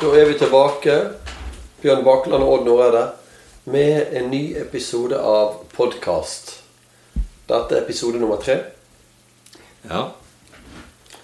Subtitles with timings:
[0.00, 0.94] Da er vi tilbake,
[1.82, 3.04] Bjørn Bakeland og Odd Noreide,
[3.72, 6.52] med en ny episode av podkast.
[7.48, 8.58] Dette er episode nummer tre.
[9.88, 10.02] Ja.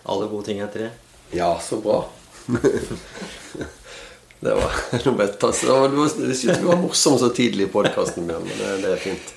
[0.08, 0.88] Alle gode ting er tre.
[1.34, 2.00] Ja, så bra.
[4.42, 5.52] det var noe bedre.
[5.52, 9.34] jeg var- du var morsom så tidlig i podkasten, Bjørn, men det, er fint.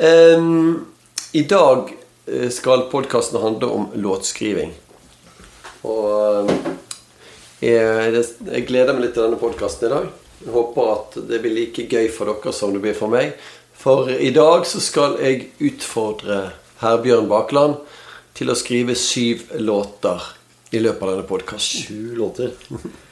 [0.00, 0.86] Um,
[1.32, 1.90] I dag
[2.26, 4.72] eh, skal podkasten handle om låtskriving.
[5.82, 6.06] Og
[6.50, 6.69] em,
[7.60, 10.10] jeg, jeg gleder meg litt til denne podkasten i dag.
[10.40, 13.34] Jeg håper at det blir like gøy for dere som det blir for meg.
[13.80, 16.50] For i dag så skal jeg utfordre
[16.80, 17.78] Herbjørn Bakland
[18.36, 20.24] til å skrive syv låter
[20.72, 21.86] i løpet av denne podkasten.
[21.88, 22.56] Sju låter.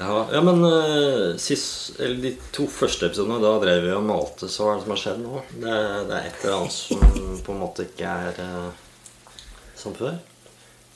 [0.00, 4.48] Ja, ja men uh, sist, eller de to første episodene, da drev vi og malte.
[4.48, 5.42] Så hva er det som har skjedd nå?
[5.52, 5.74] Det,
[6.08, 7.02] det er et eller annet som
[7.44, 9.42] på en måte ikke er uh,
[9.76, 10.16] som før.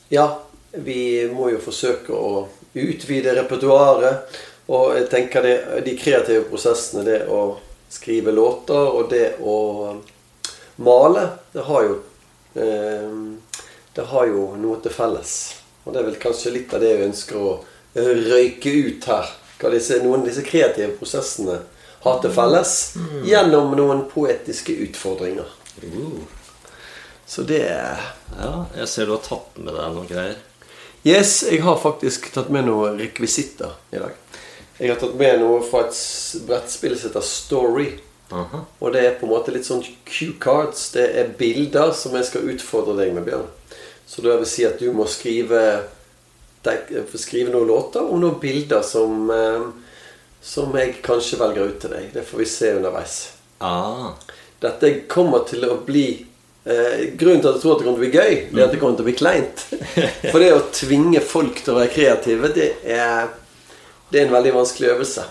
[0.09, 0.25] Ja,
[0.73, 4.37] vi må jo forsøke å utvide repertoaret.
[4.67, 7.57] Og jeg tenker det, de kreative prosessene, det å
[7.93, 9.57] skrive låter og det å
[10.83, 12.01] male, det har jo
[12.55, 13.13] eh,
[13.97, 15.31] Det har jo noe til felles.
[15.85, 17.53] Og det er vel kanskje litt av det jeg ønsker å
[17.97, 19.31] røyke ut her.
[19.57, 21.61] Hva disse, noen av disse kreative prosessene
[22.05, 22.75] har til felles.
[23.25, 25.49] Gjennom noen poetiske utfordringer.
[25.81, 26.21] Uh,
[27.27, 30.37] Så det ja, jeg ser du har tatt med deg noen greier.
[31.07, 34.15] Yes, jeg har faktisk tatt med noen rekvisitter i dag.
[34.81, 36.01] Jeg har tatt med noe fra et
[36.49, 37.85] brettspill som heter Story.
[38.35, 38.65] Aha.
[38.83, 40.89] Og det er på en måte litt sånn Q-cards.
[40.97, 43.47] Det er bilder som jeg skal utfordre deg med, Bjørn.
[44.03, 45.63] Så det vil si at du må skrive
[47.15, 49.63] skrive noen låter og noen bilder som, eh,
[50.43, 52.11] som jeg kanskje velger ut til deg.
[52.19, 53.33] Det får vi se underveis.
[53.61, 54.11] Ah,
[54.59, 56.26] Dette kommer til å bli
[56.67, 58.67] eh, Grunnen til at jeg tror at det kommer til å bli gøy, det er
[58.67, 59.65] at det kommer til å bli kleint.
[60.33, 63.31] For det å tvinge folk til å være kreative, det er,
[64.11, 65.27] det er en veldig vanskelig øvelse.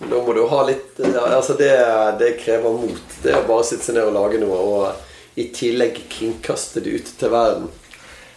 [0.00, 1.74] Da må du ha litt altså det,
[2.20, 3.16] det krever mot.
[3.20, 7.10] Det å bare sitte seg ned og lage noe, og i tillegg kringkaste det ut
[7.20, 7.68] til verden.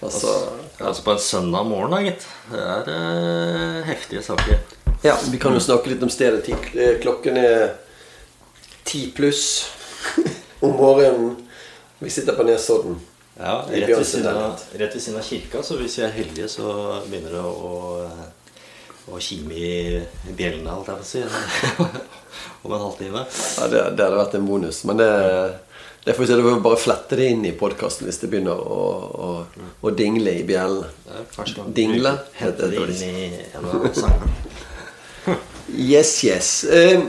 [0.04, 0.34] Altså,
[0.84, 2.26] altså på en søndag morgen, da, gitt.
[2.52, 4.60] Det er eh, heftige saker.
[5.06, 6.44] ja, Vi kan jo snakke litt om stedet.
[6.76, 7.78] Eh, Klokken er
[8.84, 9.46] ti pluss
[10.60, 11.38] om morgenen.
[12.04, 12.96] Vi sitter på Nesodden.
[13.40, 16.66] Ja, rett ved, siden av, kirka, så hvis vi er heldige, så
[17.08, 20.02] begynner det å, å, å kime i
[20.36, 21.24] bjellene, holdt jeg på å si.
[22.64, 23.24] Om en halvtime.
[23.24, 24.84] Ja, det, det hadde vært en bonus.
[24.90, 25.10] Men det,
[26.04, 28.60] det får vi se, Du får bare flette det inn i podkasten hvis det begynner
[28.60, 28.84] å,
[29.26, 29.32] å,
[29.80, 30.92] å dingle i bjellene.
[31.72, 34.34] Dingle, Hente heter det inn i en av sangene.
[35.74, 36.50] Yes, yes.
[36.68, 37.00] Eh,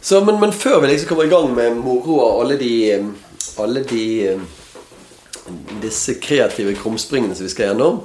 [0.00, 2.70] så, men, men før vi liksom kommer i gang med moro og alle de
[3.58, 4.40] Alle de eh,
[5.82, 8.00] disse kreative krumspringene som vi skal gjennom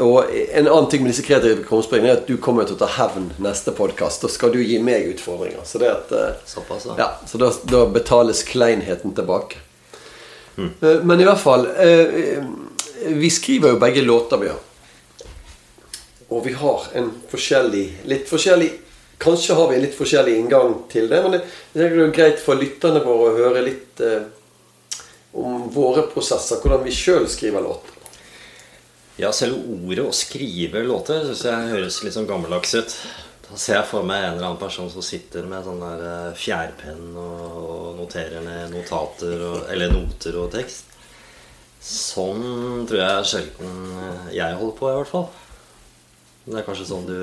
[0.00, 2.88] Og en annen ting med disse kreative krumspringene er at du kommer til å ta
[2.98, 4.24] hevn neste podkast.
[4.24, 5.64] Da skal du gi meg utfordringer.
[5.64, 6.96] Så det at eh, Såpass, da.
[7.00, 9.60] Ja, så da, da betales kleinheten tilbake.
[10.56, 10.70] Mm.
[11.04, 11.66] Men i hvert fall
[12.96, 14.62] Vi skriver jo begge låter, vi har.
[16.32, 18.70] Og vi har en forskjellig Litt forskjellig
[19.18, 22.58] Kanskje har vi litt forskjellig inngang til det, men det, det er jo greit for
[22.60, 24.26] lytterne våre å høre litt eh,
[25.36, 26.60] om våre prosesser.
[26.60, 27.94] Hvordan vi sjøl skriver låter.
[29.16, 32.96] Ja, selve ordet å skrive låter syns jeg høres litt sånn gammeldags ut.
[33.46, 36.36] Da ser jeg for meg en eller annen person som sitter med sånn der eh,
[36.36, 40.92] fjærpenn og noterer ned notater og, eller noter og tekst.
[41.86, 45.28] Sånn tror jeg sjelden eh, jeg holder på, i hvert fall.
[46.46, 47.18] Det er kanskje sånn du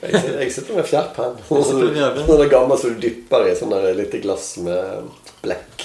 [0.00, 1.34] Jeg sitter, jeg sitter med fjærpenn.
[1.48, 4.80] Sånn gammel som du dypper i sånn der lite glass med
[5.42, 5.76] blekk.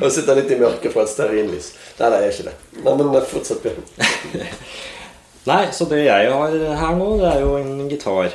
[0.00, 1.68] Og sitter litt i mørket fra et stearinlys.
[2.00, 2.56] Nei, nei, jeg er ikke det.
[2.82, 3.84] Nei, men fortsett, Bjørn.
[5.50, 8.30] Nei, så det jeg har her nå, det er jo en gitar.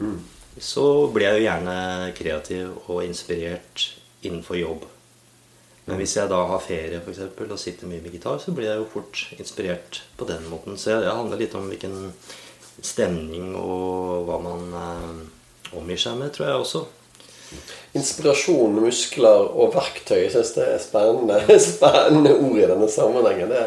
[0.00, 0.16] mm.
[0.58, 1.76] så blir jeg jo gjerne
[2.18, 3.86] kreativ og inspirert
[4.24, 4.88] innenfor jobb.
[5.84, 8.70] Men hvis jeg da har ferie for eksempel, og sitter mye med gitar, så blir
[8.70, 10.78] jeg jo fort inspirert på den måten.
[10.80, 12.12] Så det handler litt om hvilken
[12.80, 16.84] stemning og hva man eh, omgir seg med, tror jeg også.
[17.94, 20.24] Inspirasjon, muskler og verktøy.
[20.24, 23.52] Jeg syns det er spennende, spennende ord i denne sammenhengen.
[23.52, 23.66] Det,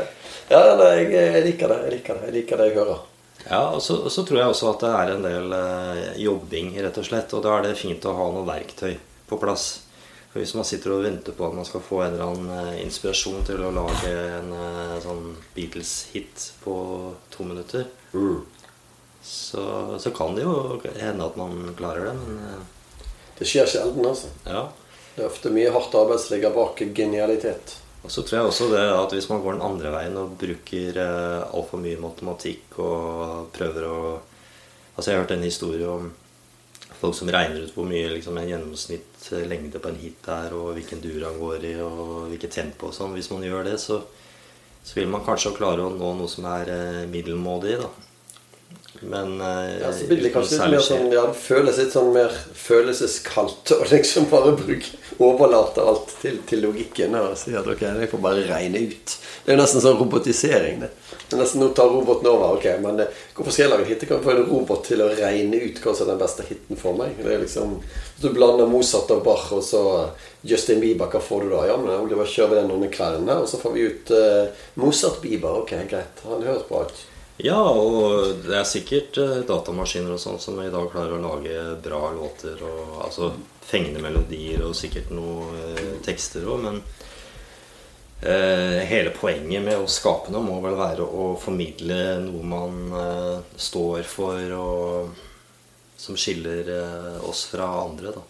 [0.49, 1.79] ja, nei, jeg, jeg, liker det.
[1.85, 3.05] Jeg liker det jeg liker det jeg hører.
[3.47, 6.73] Ja, og så, og så, tror jeg også at det er en del eh, jobbing,
[6.83, 7.35] rett og slett.
[7.37, 8.97] Og da er det fint å ha noe verktøy
[9.29, 9.69] på plass.
[10.37, 12.83] For Hvis man sitter og venter på at man skal få en eller annen eh,
[12.83, 16.75] inspirasjon til å lage en eh, sånn Beatles-hit på
[17.33, 18.43] to minutter, mm.
[19.25, 19.63] så,
[19.97, 22.13] så, kan det jo hende at man klarer det.
[22.19, 24.29] Men eh, det skjer sjelden, altså.
[24.45, 24.61] Ja.
[25.15, 27.73] Det er ofte mye hardt arbeid som ligger bak genialitet.
[28.05, 31.01] Og så tror jeg også det at hvis man går den andre veien og bruker
[31.01, 33.99] altfor mye matematikk og prøver å
[34.97, 36.05] Altså Jeg har hørt en historie om
[36.97, 40.73] folk som regner ut hvor mye liksom, en gjennomsnitt lengde på en hit er, og
[40.77, 43.15] hvilken dur han går i, og hvilket tempo og sånn.
[43.17, 44.01] Hvis man gjør det, så,
[44.81, 47.79] så, vil man kanskje klare å nå noe som er eh, middelmådig.
[47.83, 48.06] da
[49.01, 52.09] men uh, ja, så blir det kanskje litt mer sånn ja, det føles litt sånn
[52.15, 57.83] mer følelseskaldt og liksom bare bruke, overlate alt til, til logikken og si at ok,
[57.87, 59.17] jeg får bare regne ut.
[59.43, 60.81] Det er jo nesten sånn robotisering.
[60.83, 60.89] det.
[61.27, 62.57] Det er nesten Nå tar roboten over.
[62.57, 64.05] ok, Men uh, hvorfor skal jeg lage en hit?
[64.05, 66.79] Jeg kan få en robot til å regne ut hva som er den beste hiten
[66.79, 67.17] for meg.
[67.21, 67.77] Det er liksom,
[68.21, 69.83] du blander Mozart og Bach og så
[70.47, 71.65] Justin Bieber, hva får du da?
[71.69, 75.61] Ja, men Oliver, kjører den under kveldene, og så får vi ut uh, Mozart-Bieber.
[75.63, 76.25] Ok, greit.
[76.27, 77.05] Han høres bra ut.
[77.37, 81.59] Ja, og det er sikkert eh, datamaskiner og sånn som i dag klarer å lage
[81.85, 82.57] bra låter.
[82.65, 83.31] Og, altså
[83.67, 86.79] fengende melodier og sikkert noen eh, tekster òg, men
[88.23, 93.35] eh, hele poenget med å skape noe må vel være å formidle noe man eh,
[93.59, 95.23] står for, og
[95.97, 98.25] som skiller eh, oss fra andre, da.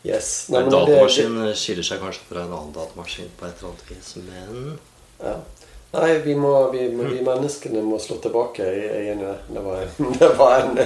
[0.00, 0.48] Yes.
[0.48, 1.56] Nei, en datamaskin det, det...
[1.60, 4.78] skiller seg kanskje fra en annen datamaskin på et eller annet vis, men
[5.20, 5.34] ja.
[5.92, 8.62] Nei, vi, må, vi, vi, menneskene må slå tilbake.
[8.62, 9.16] Jeg,
[9.50, 9.80] det var,
[10.18, 10.78] det var en,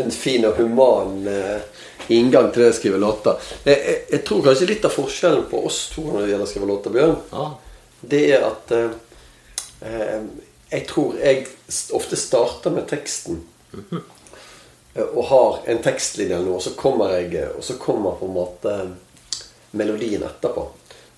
[0.00, 1.60] en, fin og human uh,
[2.08, 3.36] inngang til det å skrive låter.
[3.66, 6.50] Jeg, jeg, jeg, tror kanskje litt av forskjellen på oss to når det gjelder å
[6.54, 7.46] skrive låter, Bjørn, ja.
[8.00, 10.14] det er at eh,
[10.70, 11.42] jeg tror jeg
[11.98, 13.42] ofte starter med teksten.
[13.74, 14.00] Mm -hmm.
[15.12, 18.32] Og har en tekstlinje eller noe, og så kommer jeg Og så kommer på en
[18.32, 18.90] måte
[19.70, 20.68] melodien etterpå.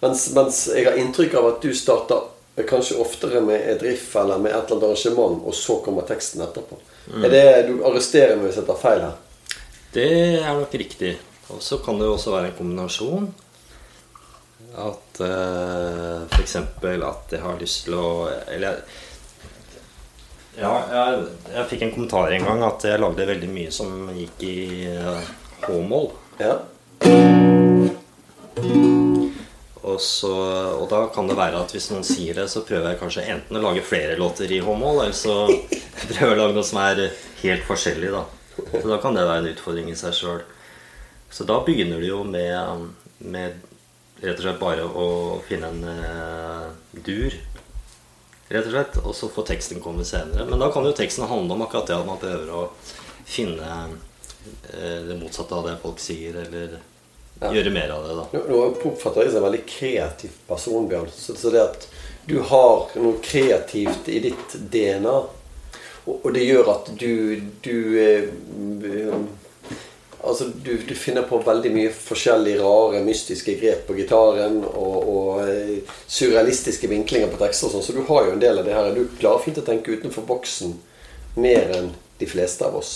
[0.00, 2.20] Mens, mens jeg har inntrykk av at du starter
[2.66, 6.42] kanskje oftere med et riff eller med et eller annet arrangement, og så kommer teksten
[6.42, 6.78] etterpå.
[7.12, 7.24] Mm.
[7.24, 9.16] Er det, Du arresterer meg hvis jeg tar feil her?
[9.94, 10.08] Det
[10.40, 11.16] er nok riktig.
[11.48, 13.28] Og så kan det jo også være en kombinasjon.
[14.78, 16.56] At uh, eh, f.eks.
[16.56, 18.82] at jeg har lyst til å Eller
[20.58, 24.42] ja, jeg, jeg, fikk en kommentar en gang at jeg lagde veldig mye som gikk
[24.48, 24.56] i
[24.90, 25.22] uh,
[25.68, 26.10] H-mål.
[26.42, 26.58] Ja.
[29.82, 30.32] Og, så,
[30.74, 33.58] og, da kan det være at hvis noen sier det, så prøver jeg kanskje enten
[33.58, 35.36] å lage flere låter i håndmål, eller så
[36.10, 37.04] prøver jeg å lage noe som er
[37.44, 38.10] helt forskjellig.
[38.14, 38.24] da.
[38.58, 40.42] Så da kan det være en utfordring i seg sjøl.
[41.30, 43.62] Så da begynner du jo med, med,
[44.22, 45.06] rett og slett bare å
[45.46, 47.36] finne en uh, dur.
[48.48, 50.48] Rett og slett, Og så får teksten komme senere.
[50.48, 52.64] Men da kan jo teksten handle om akkurat det at man prøver å
[53.28, 56.80] finne uh, det motsatte av det folk sier, eller
[57.40, 57.54] ja.
[57.54, 58.14] gjøre mer av det.
[58.18, 58.26] da.
[58.32, 61.10] Nå, nå oppfatter jeg som en veldig kreativ person, Bjørn.
[61.14, 61.88] Så, så, det at
[62.28, 65.18] du har noe kreativt i ditt DNA,
[66.04, 67.12] og, og det gjør at du,
[67.64, 69.12] du eh,
[70.18, 74.58] Altså, du, du, finner på veldig mye forskjellige rare, mystiske grep på gitaren.
[74.66, 77.84] Og, og eh, surrealistiske vinklinger på tekster og sånn.
[77.86, 78.90] Så du har jo en del av det her.
[78.96, 80.74] Du klarer fint å tenke utenfor boksen
[81.38, 82.92] mer enn de fleste av oss.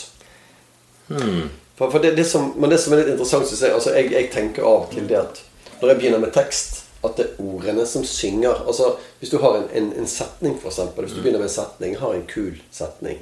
[1.07, 1.47] Hmm.
[1.83, 4.13] For, for det, det, som, men det som er litt interessant, syns jeg, altså jeg,
[4.15, 5.41] jeg tenker av til det at
[5.81, 8.61] når jeg begynner med tekst, at det er ordene som synger.
[8.71, 10.79] Altså, Hvis du har en, en, en setning, f.eks.
[10.95, 13.19] Hvis du begynner med en setning, har en kul setning.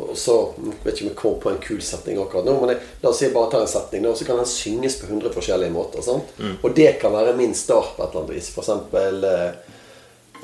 [0.00, 0.38] Og så,
[0.82, 3.20] vet ikke om jeg kommer på en kul setning akkurat nå, men jeg, la oss
[3.20, 6.02] si jeg bare tar en setning, og så kan den synges på 100 forskjellige måter.
[6.02, 6.32] sant?
[6.64, 8.48] Og det kan være min start på et eller annet vis.
[8.56, 8.64] For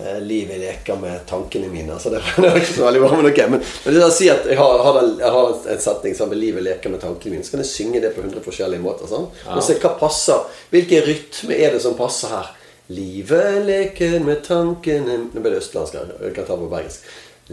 [0.01, 1.99] eh, Livet leker med tankene mine.
[2.01, 3.41] Så det, det er ikke så veldig bra, men ok.
[3.55, 6.41] Men, men det er å at jeg har, har, jeg har en setning som er
[6.41, 9.11] 'Livet leker med tankene mine', så kan jeg synge det på 100 forskjellige måter.
[9.11, 9.45] sant?
[9.49, 10.49] Og se hva passer.
[10.71, 12.57] Hvilken rytme er det som passer her?
[12.91, 16.15] Livet leker med tankene Nå ble det østlandsk her.
[16.25, 17.05] Jeg kan ta på bergensk.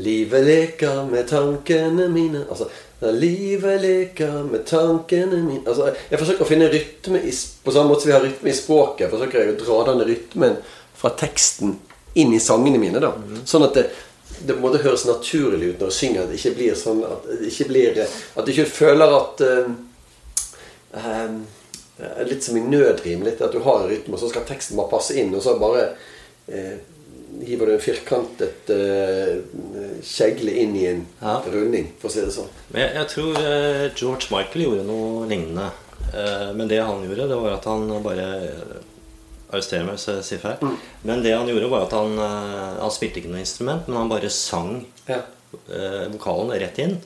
[0.02, 2.70] Livet leker med tankene mine Altså
[3.14, 8.06] Livet leker med tankene mine Altså, Jeg forsøker å finne rytme i, på samme måte
[8.06, 9.12] som vi har rytme i språket.
[9.14, 10.58] forsøker jeg å dra denne rytmen
[10.98, 11.78] fra teksten
[12.16, 13.00] inn i sangene mine.
[13.04, 13.14] da
[13.46, 13.90] Sånn at det,
[14.40, 16.24] det en måte høres naturlig ut når jeg synger.
[16.24, 19.76] At det ikke blir sånn At det ikke, blir, at du ikke føler at uh,
[20.94, 21.46] Ehm,
[22.26, 23.24] litt som i nødrim.
[23.24, 25.34] Litt at du har en rytme, og så skal teksten bare passe inn.
[25.36, 25.90] Og så bare
[26.48, 26.78] uh,
[27.44, 29.34] hiver du en firkantet uh,
[30.06, 31.40] kjegle inn i en Ja.
[31.52, 32.52] runding, for å si det sånn.
[32.72, 35.72] Men jeg, jeg tror eh, George Michael gjorde noe lignende.
[36.14, 38.28] Eh, men det han gjorde, det var at han bare
[39.52, 40.74] Arrester meg hvis jeg sier feil.
[41.08, 44.10] Men det han gjorde, var at han, eh, han spilte ikke noe instrument, men han
[44.12, 45.22] bare sang Ja.
[45.72, 46.98] eh, vokalen rett inn.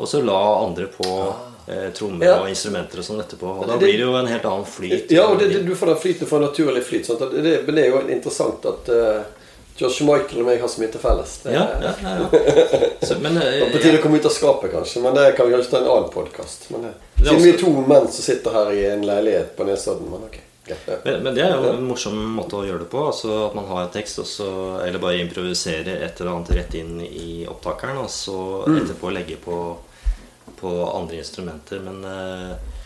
[0.00, 1.34] Og så la andre på
[1.68, 2.38] eh, trommer Ja.
[2.40, 3.50] og instrumenter og sånn etterpå.
[3.60, 5.10] Og da det- blir det jo en helt annen flyt.
[5.12, 7.06] Ja, og det, det, du får den flyten, fra naturlig flyt.
[7.06, 7.20] Sant?
[7.20, 9.22] Det, det, er jo interessant at uh,
[9.76, 11.36] George Michael og meg har så mye til felles.
[11.44, 12.28] Ja, ja, ja.
[13.06, 15.02] Så, men eh, det på tide å komme ut av skapet, kanskje.
[15.04, 16.66] Men det kan vi kanskje ta en annen podkast.
[16.68, 20.08] Siden vi er to menn som sitter her i en leilighet på Nesodden.
[20.10, 20.40] Men ok.
[21.04, 23.04] Men, men det er jo en morsom måte å gjøre det på.
[23.12, 24.50] Altså At man har en tekst, så,
[24.84, 29.60] eller bare improvisere et eller annet rett inn i opptakeren, og så etterpå legge på,
[30.60, 31.82] på andre instrumenter.
[31.86, 32.76] Men eh,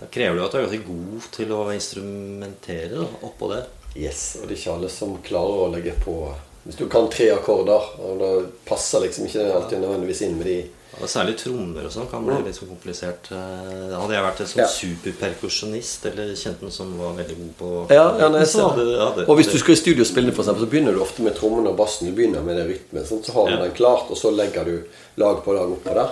[0.00, 3.64] da krever det jo at du er ganske god til å instrumentere da, oppå det.
[3.98, 6.14] Yes, og det er ikke alle som klarer å legge på
[6.62, 8.28] Hvis du kan tre akkorder, og da
[8.68, 10.58] passer liksom ikke det alltid nødvendigvis inn med de
[10.98, 13.28] Og særlig trommer og sånn kan bli litt så komplisert.
[13.30, 14.66] Eh, Hadde jeg vært en sånn Ja.
[14.66, 19.28] superperkusjonist, eller kjent noen som var veldig god på Ja, ja, nei, så hadde, hadde,
[19.28, 21.70] Og hvis du skal i studio spille, for eksempel, så begynner du ofte med trommene
[21.70, 22.10] og bassen.
[22.10, 23.62] Du begynner med det rytmen, sånn, så har du Ja.
[23.62, 24.82] den klart, og så legger du
[25.16, 26.10] lag på lag oppå der.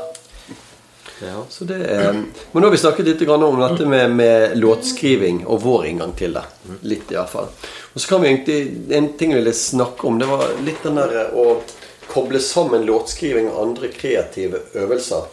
[1.26, 1.42] ja.
[1.50, 5.60] Så det er, men nå har vi snakket litt om dette med, med låtskriving og
[5.62, 6.44] vår inngang til det.
[6.82, 7.48] Litt i hvert fall.
[7.94, 10.94] Og så kan vi egentlig, En ting vi ville snakke om, det var litt den
[10.94, 11.60] der å
[12.08, 15.26] koble sammen låtskriving og andre kreative øvelser.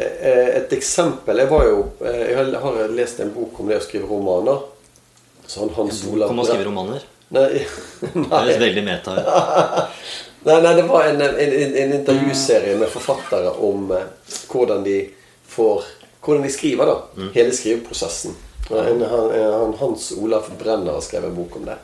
[0.00, 3.84] Eh, Et eksempel Jeg var jo eh, Jeg har- lest en bok om det å
[3.84, 4.60] skrive romaner.
[5.46, 7.02] Sånn Hans Olav Kom og skrive romaner.
[7.30, 7.46] Nei,
[8.00, 9.30] Det er høres veldig meta ut.
[10.46, 14.06] Nei, nei, det var en, en, en, en intervjuserie med forfattere om eh,
[14.48, 14.98] hvordan de
[15.48, 15.84] får
[16.20, 17.26] Hvordan de skriver, da.
[17.34, 18.34] Hele skriveprosessen.
[18.68, 21.76] Han, han, Hans Olaf Brenner har skrevet en bok om det.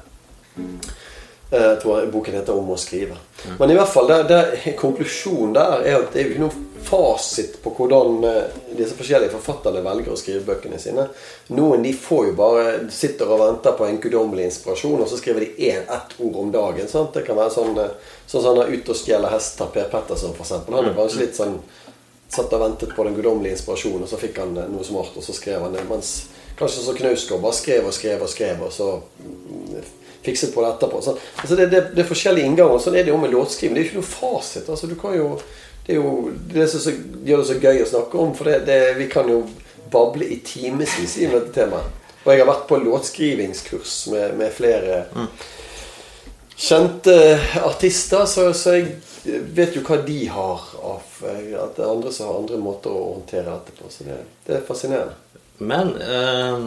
[1.51, 3.17] Eh, Jeg tror boken heter 'Om å skrive'.
[3.59, 6.67] Men i hvert fall, det, det, konklusjonen der er at det er jo ikke noen
[6.87, 8.43] fasit på hvordan eh,
[8.79, 11.09] disse forskjellige forfatterne velger å skrive bøkene sine.
[11.49, 15.41] Noen de får jo bare sitter og venter på en guddommelig inspirasjon, og så skriver
[15.41, 16.89] de én, ett ord om dagen.
[16.89, 17.15] Sant?
[17.15, 17.91] Det kan være sånn eh,
[18.27, 20.51] sånn som han er ute og stjeler hester, Per Petterson f.eks.
[20.67, 21.61] Han er kanskje litt sånn
[22.29, 25.33] satt og ventet på den guddommelige inspirasjonen, og så fikk han noe smart, og så
[25.35, 25.85] skrev han det.
[25.89, 26.27] Mens
[26.59, 28.89] kanskje så Knausgård bare skrev og skrev og skrev, og så
[29.23, 29.85] mm,
[30.27, 31.03] fikset på det etterpå.
[31.03, 32.83] Så, altså det, det, det er forskjellige innganger.
[32.83, 33.77] Sånn er det jo med låtskriving.
[33.77, 34.69] Det er jo ikke noe fasit.
[34.69, 35.37] altså du kan jo
[35.87, 39.07] Det er jo det som gjør det så gøy å snakke om, for det, vi
[39.07, 39.45] kan jo
[39.93, 42.03] bable i timevis i dette temaet.
[42.25, 45.05] Og jeg har vært på låtskrivingskurs med, med flere
[46.57, 47.15] kjente
[47.63, 52.29] artister, så, så jeg vet jo hva de har av At det er andre som
[52.29, 53.89] har andre måter å håndtere dette på.
[53.93, 55.15] Så det, det er fascinerende.
[55.59, 56.67] Men eh,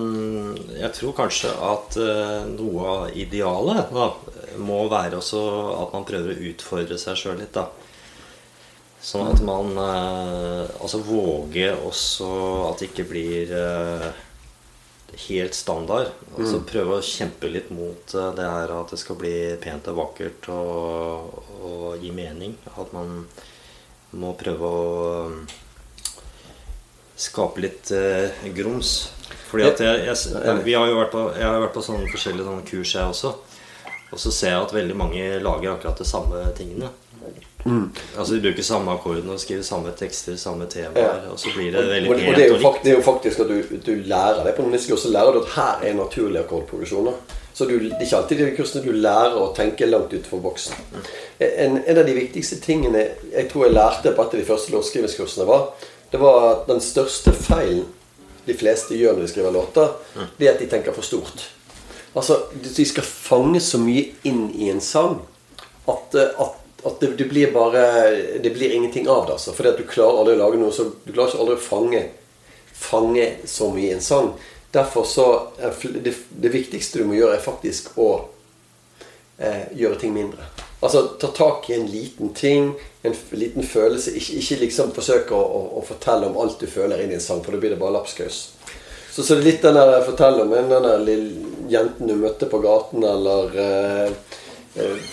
[0.79, 4.07] jeg tror kanskje at eh, noe av idealet da,
[4.57, 5.43] må være også
[5.75, 7.53] at man prøver å utfordre seg sjøl litt.
[7.53, 7.67] da
[8.99, 12.31] Sånn at man eh, altså våger også
[12.67, 14.09] at det ikke blir eh,
[15.29, 16.11] helt standard.
[16.35, 20.01] Altså prøve å kjempe litt mot eh, det her at det skal bli pent og
[20.01, 22.57] vakkert og, og gi mening.
[22.75, 23.23] At man
[24.19, 24.83] må prøve å
[27.19, 29.11] skape litt eh, grums.
[29.49, 32.47] Fordi at jeg, jeg, vi har jo vært på, jeg har vært på sånne forskjellige
[32.47, 33.35] sånne kurs, jeg også.
[34.09, 36.89] Og så ser jeg at veldig mange lager akkurat de samme tingene.
[37.65, 41.27] Altså De bruker samme akkordene og skriver samme tekster, samme temaer.
[41.33, 42.95] Og så blir det Og, og, og pent det, er jo og fakt, det er
[42.95, 45.03] jo faktisk at du, du lærer det på noen kurs.
[45.03, 47.19] Så lærer du at her er naturlige akkordprogresjoner.
[47.53, 50.77] Så du, det er ikke alltid de kursene du lærer å tenke langt utenfor boksen.
[51.43, 53.01] En, en av de viktigste tingene
[53.33, 55.65] jeg tror jeg lærte på et av de første låtskrivingskursene, var
[56.11, 57.85] det var at den største feilen
[58.45, 59.91] de fleste gjør når de skriver låter,
[60.37, 61.43] det er at de tenker for stort.
[62.17, 65.19] Altså, de skal fange så mye inn i en sang
[65.85, 67.83] at, eh, at, at det, det blir bare
[68.41, 69.35] Det blir ingenting av det.
[69.37, 69.53] Altså.
[69.53, 72.01] Fordi at du klarer aldri å lage noe så Du klarer ikke aldri å fange,
[72.73, 74.33] fange så mye i en sang.
[74.73, 78.09] Derfor så det, det viktigste du må gjøre, er faktisk å
[79.37, 80.45] eh, gjøre ting mindre.
[80.79, 84.13] Altså ta tak i en liten ting, en liten følelse.
[84.17, 87.23] Ikke, ikke liksom forsøke å, å, å fortelle om alt du føler inn i en
[87.23, 88.41] sang, for da blir det bare lapskaus.
[89.11, 93.03] Så, så litt den der fortell om den der lille jenten du møtte på gaten,
[93.03, 94.11] eller eh,
[94.79, 95.03] eh,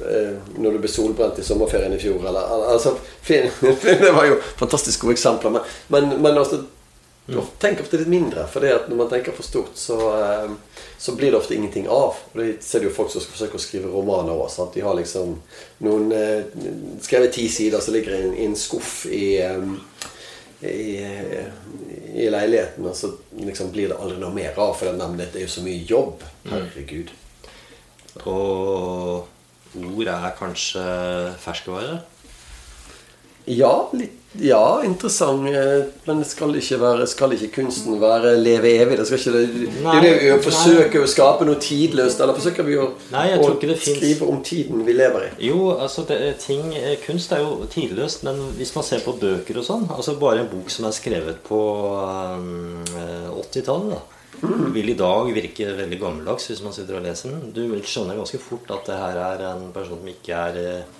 [0.00, 2.96] eh, når du ble solbrent i sommerferien i fjor, eller altså,
[3.28, 6.62] fin, Det var jo fantastisk gode eksempler, men, men, men altså
[7.28, 11.12] Tenk ofte litt mindre, for det at når man tenker for stort, så, eh, så
[11.16, 12.16] blir det ofte ingenting av.
[12.32, 14.72] Og Det ser du jo folk som skal forsøke å skrive romaner òg.
[14.72, 15.34] De har liksom
[15.84, 16.46] noen eh,
[17.04, 19.60] skrevet ti sider som ligger i en, i en skuff i, eh,
[20.64, 20.96] i,
[22.24, 24.72] i leiligheten, og så liksom blir det aldri noe mer av.
[24.78, 26.24] For det, det er jo så mye jobb.
[26.48, 27.12] Herregud.
[28.24, 29.28] Og
[29.76, 30.86] ord er kanskje
[31.44, 32.00] ferskevare.
[33.48, 35.48] Ja, litt, ja, interessant.
[35.48, 38.98] eh, Men skal ikke, være, skal ikke kunsten være leve evig?
[38.98, 42.20] Det skal ikke det, det jo det vi forsøker å skape noe tidløst.
[42.20, 43.48] Eller forsøker vi å, Nei, å
[43.80, 45.32] skrive om tiden vi lever i?
[45.48, 49.16] Jo, altså det, er ting, eh, Kunst er jo tidløst, men hvis man ser på
[49.16, 51.58] bøker og sånn altså Bare en bok som er skrevet på
[51.88, 52.84] um,
[53.38, 54.18] 80-tallet, da
[54.74, 57.50] vil i dag virke veldig gammeldags hvis man sitter og leser den.
[57.54, 60.96] Du vil skjønne ganske fort at det her er en person som ikke er eh,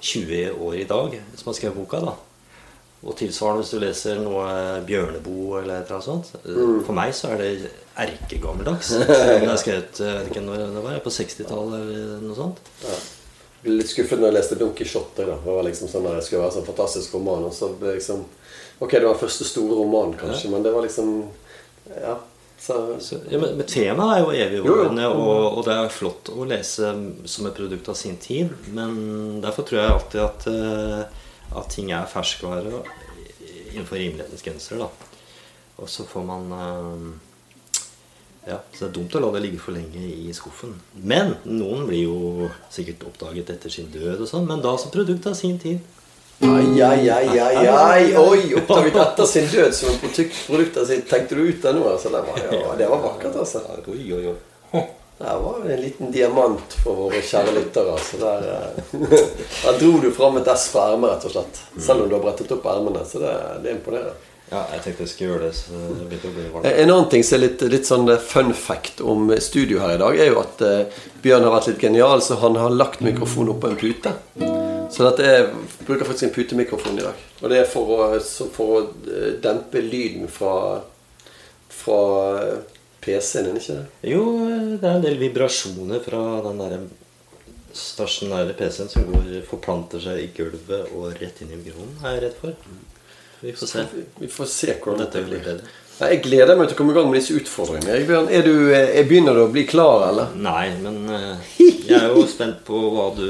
[0.00, 2.00] 20 år i dag, som har skrevet boka.
[2.06, 2.16] da
[3.00, 4.48] Og tilsvarende hvis du leser noe
[4.84, 6.32] Bjørneboe eller et eller annet sånt.
[6.44, 7.52] Eh, For meg så er det
[8.00, 8.90] erkegammeldags.
[8.96, 12.36] Selv om det er skrevet jeg vet ikke når det var, på 60-tallet eller noe
[12.36, 12.60] sånt.
[12.84, 12.98] Ja.
[13.60, 15.24] Jeg ble litt skuffet når jeg leste Don Quijote.
[15.28, 17.46] Det var liksom sånn der, det skulle være sånn fantastisk roman.
[17.48, 18.26] Og så ble det liksom
[18.80, 21.10] Ok, det var den første store romanen, kanskje, men det var liksom
[22.00, 22.18] Ja.
[22.60, 22.76] Så,
[23.32, 25.20] ja, men, men temaet er jo evigvarende, jo.
[25.24, 26.90] og, og det er flott å lese
[27.24, 28.50] som et produkt av sin tid.
[28.76, 31.22] Men derfor tror jeg alltid at, eh,
[31.56, 32.82] at ting er ferskvare
[33.72, 34.78] innenfor rimelighetens grenser.
[34.78, 34.88] da.
[35.80, 37.04] Og så får man eh,
[38.50, 40.74] Ja, så det er dumt å la det ligge for lenge i skuffen.
[40.96, 45.28] Men noen blir jo sikkert oppdaget etter sin død og sånn, men da som produkt
[45.28, 45.80] av sin tid.
[46.40, 48.06] Ai, ai, ai, ai, ai.
[48.16, 48.54] Oi!
[48.62, 51.84] Oppdaget etter sin død som produkt av sin Tenkte du ut det nå?
[51.90, 53.60] Altså, det, var, ja, det var vakkert, altså.
[53.92, 54.86] Oi, oi, oi.
[55.20, 57.98] Det var en liten diamant for våre kjære lyttere.
[58.00, 59.00] Så Der, eh,
[59.64, 61.60] der dro du fram et S fra ermet, rett og slett.
[61.76, 63.02] Selv om du har brettet opp ermene.
[63.04, 64.14] Så det, det imponerer.
[64.50, 66.70] Ja, jeg tenkte jeg skulle gjøre det, så det begynte å bli varmt.
[66.70, 70.16] En annen ting som er litt, litt sånn fun fact om studio her i dag,
[70.24, 73.70] er jo at eh, Bjørn har vært litt genial, så han har lagt mikrofonen oppå
[73.70, 74.16] en pute.
[74.90, 75.52] Så dette er,
[75.84, 77.22] bruker faktisk en putemikrofon i dag.
[77.44, 78.10] Og det er for å,
[78.56, 80.80] for å eh, dempe lyden fra,
[81.84, 82.02] fra
[83.00, 84.10] PC-en, er det ikke det?
[84.12, 84.24] Jo,
[84.80, 86.76] det er en del vibrasjoner fra den der
[87.76, 92.24] stasjonære PC-en som går, forplanter seg i gulvet og rett inn i mikrofonen, er jeg
[92.26, 92.56] redd for.
[93.40, 93.84] Vi får se.
[94.20, 95.62] Vi- får se hvordan Dette blir
[96.00, 97.92] Jeg gleder meg til å komme i gang med disse utfordringene.
[97.92, 100.30] Erik er du, eh, er begynner du å bli klar, eller?
[100.40, 101.58] Nei, men eh,
[101.90, 103.26] jeg er jo spent på hva du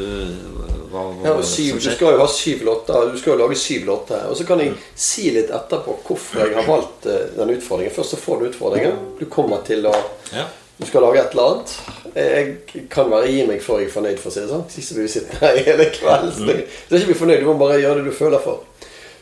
[0.90, 3.11] hva, hva Ja, syv, du skal jo ha syv låter.
[3.11, 4.22] Du skal jo lage syv låter.
[4.30, 7.94] Og så kan jeg si litt etterpå hvorfor jeg har valgt eh, den utfordringen.
[7.94, 8.96] Først så får du utfordringen.
[9.18, 9.94] Du kommer til å
[10.35, 10.46] Ja.
[10.80, 11.72] Du skal lage et eller annet.
[12.14, 14.62] Jeg kan bare gi meg før jeg er fornøyd, for å si det sånn.
[14.72, 16.30] Sist blir vi sittende her hele kvelden.
[16.33, 17.40] Så det- er ikke vi fornøyd.
[17.42, 18.62] Du må bare gjøre det du føler for.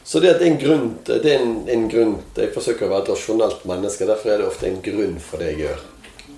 [0.08, 3.10] Så det er en grunn Det er en, en grunn Jeg forsøker å være et
[3.12, 4.08] rasjonelt menneske.
[4.08, 5.82] Derfor er det ofte en grunn for det jeg gjør.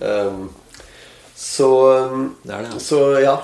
[0.00, 0.48] Um,
[1.38, 1.68] så
[2.10, 2.80] um, Det det, ja.
[2.82, 3.36] Så ja.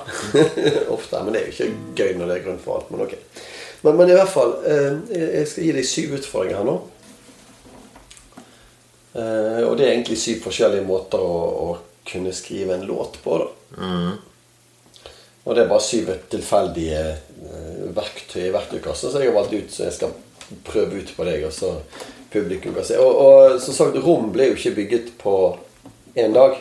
[0.97, 1.23] ofte.
[1.23, 2.91] Men det er jo ikke gøy når det er grunn for alt.
[2.91, 3.15] Men ok.
[3.85, 6.77] Men, men i hvert fall eh, Jeg skal gi deg syv utfordringer her nå.
[9.17, 11.37] Uh, og det er egentlig syv forskjellige måter å,
[11.71, 13.39] å kunne skrive en låt på.
[13.45, 14.13] da Mm.
[15.47, 17.01] Og det er bare syv tilfeldige
[17.97, 20.15] verktøy i verktøykassen så jeg har valgt ut, så jeg skal
[20.67, 21.45] prøve ut på deg.
[21.47, 21.73] Og så
[22.33, 22.99] publikum kan se.
[23.01, 25.35] Og, og som sagt, rom ble jo ikke bygget på
[26.17, 26.57] én dag.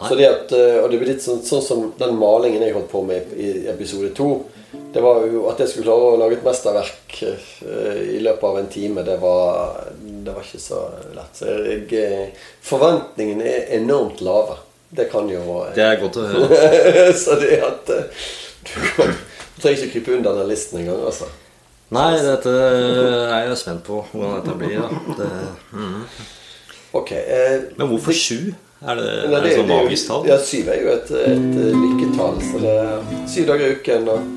[0.00, 2.88] Så det at, eh, og det blir litt sånn, sånn som den malingen jeg holdt
[2.92, 4.30] på med i episode to.
[4.70, 8.58] Det var jo At jeg skulle klare å lage et mesterverk eh, i løpet av
[8.60, 10.80] en time, det var, det var ikke så
[11.16, 11.36] lett.
[11.36, 14.60] Så jeg, eh, forventningene er enormt lave.
[14.90, 17.10] Det kan jo eh, Det er godt å høre.
[17.24, 18.24] så det at eh,
[18.70, 19.12] du, kan,
[19.60, 21.28] du trenger ikke krype under den listen engang, altså.
[21.90, 24.76] Nei, dette er jeg spent på hvordan dette blir.
[24.80, 25.30] da det,
[25.74, 26.02] mm.
[26.96, 27.12] Ok.
[27.12, 28.54] Eh, Men hvorfor sju?
[28.80, 30.28] Er det, nei, er det sånn det magisk tall?
[30.30, 32.38] Ja, syv er jo et, et eh, lykketall.
[32.46, 34.30] Så det er syv dager i uken og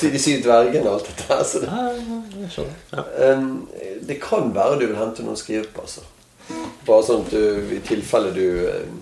[0.00, 1.44] de syv dvergene og alt dette her.
[1.46, 1.70] Så det,
[2.40, 2.80] jeg skjønner.
[2.96, 3.04] Ja.
[3.28, 3.52] Ehm,
[4.08, 6.08] det kan være du vil hente noen skriveplasser.
[6.88, 9.00] Bare sånn at du, i tilfelle du ehm,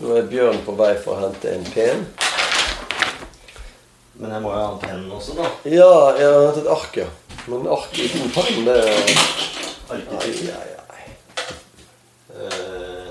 [0.00, 2.04] Nå er Bjørn på vei for å hente en pen.
[4.20, 5.48] Men jeg må jo ha en penn også, da.
[5.64, 7.06] Ja, jeg har hentet ark, ja.
[7.48, 8.76] Men ark i penn, det
[9.90, 11.06] Ai, ai, ai.
[12.36, 13.08] Eh,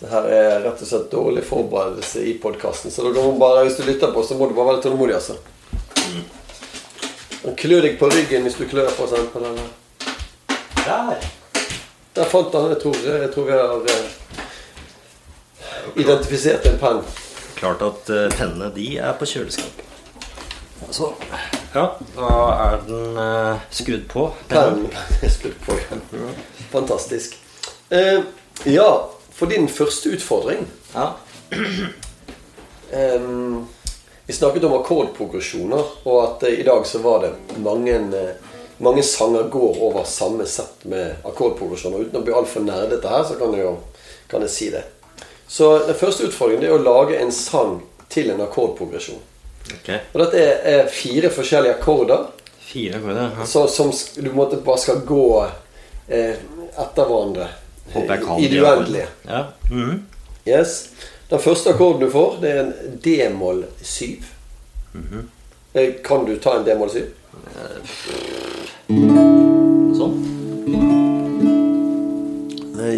[0.00, 2.88] Så her er rett og slett dårlig forberedelse i podkasten.
[2.90, 5.36] Så dere må bare, hvis du lytter på, så må du bare være tålmodig, altså.
[7.44, 9.44] Og Klø deg på ryggen hvis du klør, for eksempel.
[9.50, 9.68] Eller.
[10.80, 11.28] Der!
[12.16, 12.72] Der fant han.
[12.72, 14.08] Jeg tror, jeg tror vi har eh,
[16.00, 17.02] identifisert en penn.
[17.60, 19.86] Klart at eh, pennene, de er på kjøleskap.
[20.90, 21.10] Så
[21.74, 21.84] Ja,
[22.16, 22.28] da
[22.64, 24.24] er den eh, skrudd på.
[24.50, 24.88] Pennen
[25.22, 25.76] er skrudd på.
[26.72, 27.36] Fantastisk.
[27.92, 28.22] Eh,
[28.70, 28.88] ja,
[29.34, 31.12] for din første utfordring Ja.
[32.92, 33.20] eh,
[34.26, 37.32] vi snakket om akkordprogresjoner, og at eh, i dag så var det
[37.64, 38.34] mange, eh,
[38.78, 42.06] mange sanger går over samme sett med akkordprogresjoner.
[42.06, 43.76] Uten å bli altfor nerdete her, så kan jeg, jo,
[44.30, 44.84] kan jeg si det.
[45.50, 49.18] Så den første utfordringen er å lage en sang til en akkordprogresjon.
[49.74, 49.88] Ok.
[50.12, 52.28] Og dette er, er fire forskjellige akkorder
[52.70, 53.32] Fire akkorder.
[53.38, 53.46] Ja.
[53.46, 55.24] så, som du måtte bare skal gå
[56.06, 56.38] eh,
[56.78, 57.48] etter hverandre.
[57.90, 59.08] Håper jeg kan I det uendelige.
[59.26, 59.40] Ja.
[59.40, 59.44] Ja.
[59.70, 59.98] -hmm.
[60.46, 60.88] Yes.
[61.30, 64.06] Den første akkorden du får, det er en d-moll 7.
[64.92, 65.26] Mm
[65.74, 66.02] -hmm.
[66.04, 67.06] Kan du ta en d-moll 7?
[68.88, 69.79] Sånn.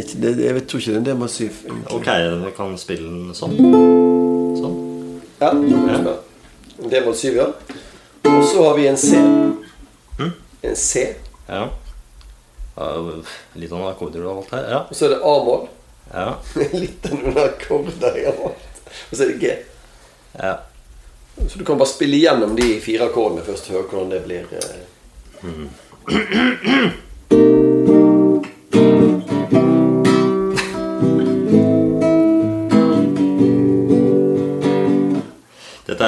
[0.01, 1.51] Ikke- det, jeg vet, tror ikke det er en d-moll 7.
[1.91, 2.07] Ok,
[2.47, 3.57] vi kan spille den sånn.
[4.59, 5.21] Sånn.
[5.41, 6.17] Ja, ja.
[6.83, 7.47] En d-moll 7, ja.
[8.25, 9.17] Og så har vi en C.
[10.19, 10.33] Mm?
[10.63, 11.07] En C.
[11.49, 11.69] Ja.
[13.55, 14.69] Litt av noen akkorder du har valgt her.
[14.71, 14.81] Ja.
[14.89, 15.69] Og så er det A-mål.
[16.13, 16.29] Ja.
[16.83, 18.69] Litt av noen akkorder jeg har valgt.
[19.11, 19.57] Og så er det G.
[20.39, 20.55] ja.
[21.49, 24.45] Så du kan bare spille igjennom de fire akkordene først og høre hvordan det blir.
[24.53, 24.85] eh.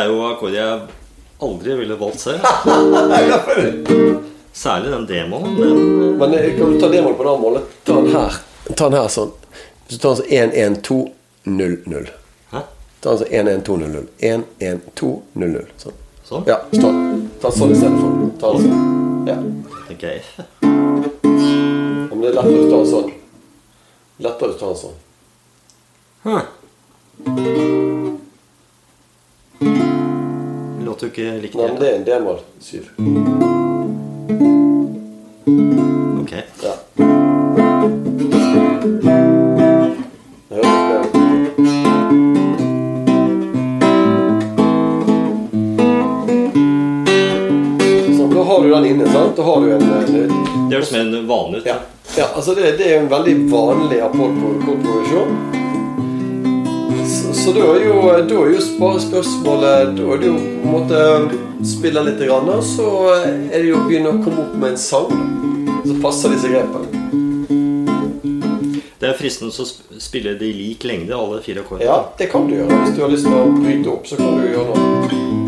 [0.05, 0.81] er jo akkorder jeg
[1.45, 2.40] aldri ville valgt selv.
[4.55, 5.57] Særlig den demoen.
[5.59, 7.64] Den, Men eh, kan du ta d-moll på annen måte?
[7.85, 8.37] Ta den her.
[8.77, 9.33] Ta den her sånn.
[9.87, 10.99] Hvis du tar den sånn 1, 1, 2,
[11.51, 12.07] 0, 0.
[12.55, 14.07] Ta den sånn 1, 1, 2, 0, 0.
[14.31, 15.11] 1, 1, 2,
[15.43, 15.67] 0, 0.
[15.83, 15.99] Sånn.
[16.25, 16.47] Sånn?
[16.49, 16.61] Ja.
[16.71, 18.11] Ta den sånn istedenfor.
[18.40, 18.79] Ta den sånn.
[19.29, 19.37] Ja.
[19.97, 20.17] Okay.
[22.14, 23.12] Om det er lettere å ta den sånn.
[24.29, 24.97] Lettere å ta den sånn.
[26.25, 28.04] Huh.
[29.64, 31.55] Det låter jo ikke likt.
[31.57, 32.90] Nei, men det er en d-moll syv
[36.20, 36.33] Ok.
[36.62, 37.85] Ja.
[48.35, 49.37] Da har du den inne, sant?
[49.37, 51.66] Da har du en, en Det høres mer vanlig ut.
[51.66, 51.74] ja.
[52.16, 55.63] ja, altså det, det er en veldig vanlig akkordprogresjon.
[57.44, 57.96] Så, da er jo,
[58.28, 61.00] da er jo bare spørsmålet Da er det jo på en måte
[61.64, 64.80] Spille litt, grann, og så er det jo å begynne å komme opp med en
[64.80, 65.09] sang.
[65.09, 65.78] da.
[65.85, 66.88] Så passer disse grepene.
[69.00, 71.88] Det er fristende å sp- spille det i lik lengde, alle fire akkordene.
[71.88, 72.83] Ja, det kan du gjøre.
[72.85, 75.43] Hvis du har lyst til å bryte opp, så kan du gjøre noe.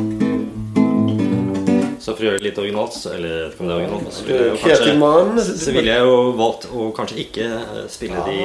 [2.07, 4.43] Så for å gjøre det litt originalt, så- eller kan det er originalt, så ville
[4.45, 8.37] jeg kanskje, så ville jeg jo valgt å kanskje ikke eh, spille de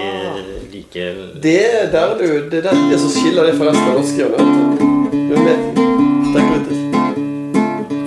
[0.73, 1.03] like
[1.41, 3.99] Det er der du Det er det, som skiller det fra resten av
[6.57, 6.67] litt.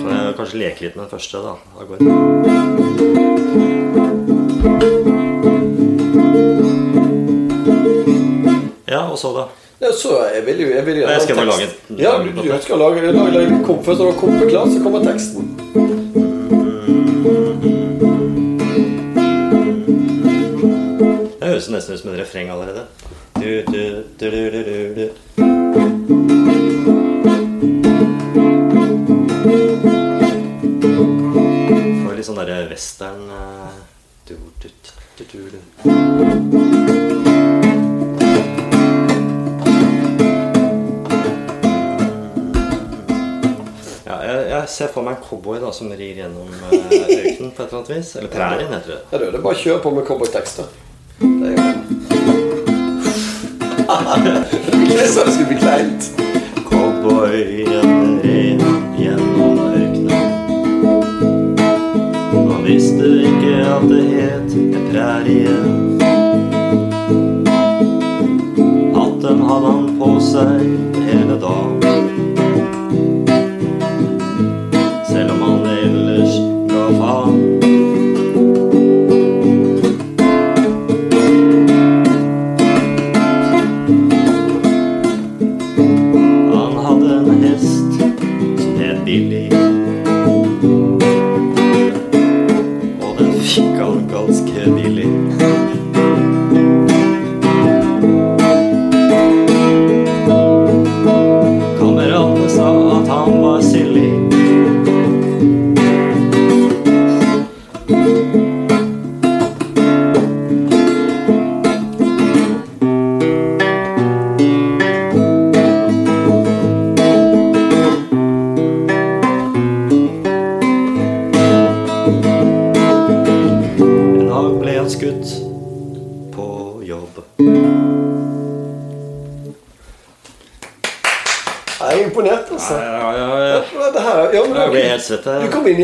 [0.03, 1.55] Kan jeg kanskje leke litt med den første, da?
[1.87, 3.05] går.
[8.87, 9.47] Ja, og så, da?
[9.85, 12.31] Ja, så jeg vil jo jeg vil jo jeg skal bare lage en- Ja, du,
[12.41, 15.51] du skal lage, lage, lage kom, Først komfort klar, så kommer teksten.
[21.39, 22.85] Det høres nesten ut som en refreng allerede.
[23.35, 26.45] Du, du, du, du, du, du, du.
[30.85, 33.81] Får litt sånn derre western eh,
[34.29, 34.69] du, du,
[35.17, 36.74] du, du, du.
[44.75, 47.91] Ser for meg en cowboy da som rir gjennom eh, ørkenen på et eller annet
[47.93, 48.09] vis.
[48.19, 49.01] Eller prærien, heter det.
[49.11, 50.67] Ja, du, det er bare å kjøre på med cowboytekster.
[51.21, 51.63] Det er jo
[54.95, 56.03] Jeg sa det skulle bli kleint.
[56.65, 58.59] Cowboyen rir
[58.99, 60.23] gjennom ørkenen.
[62.35, 65.57] Han visste ikke at det het en prærie.
[68.95, 70.65] Hatten hadde han på seg
[71.05, 71.94] hele dagen.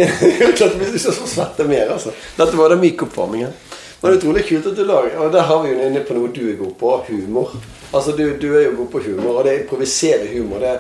[0.10, 0.40] Her.
[0.42, 2.14] Du ikke så svette mer, altså.
[2.38, 3.54] Dette var den mykoppvarmingen.
[4.02, 6.16] Men det er utrolig kult at du lager Og der har vi jo inne på
[6.18, 6.96] noe du er god på.
[7.12, 7.54] Humor.
[7.92, 10.64] Altså, du, du er jo god på humor, og det improvisere humor.
[10.64, 10.80] Det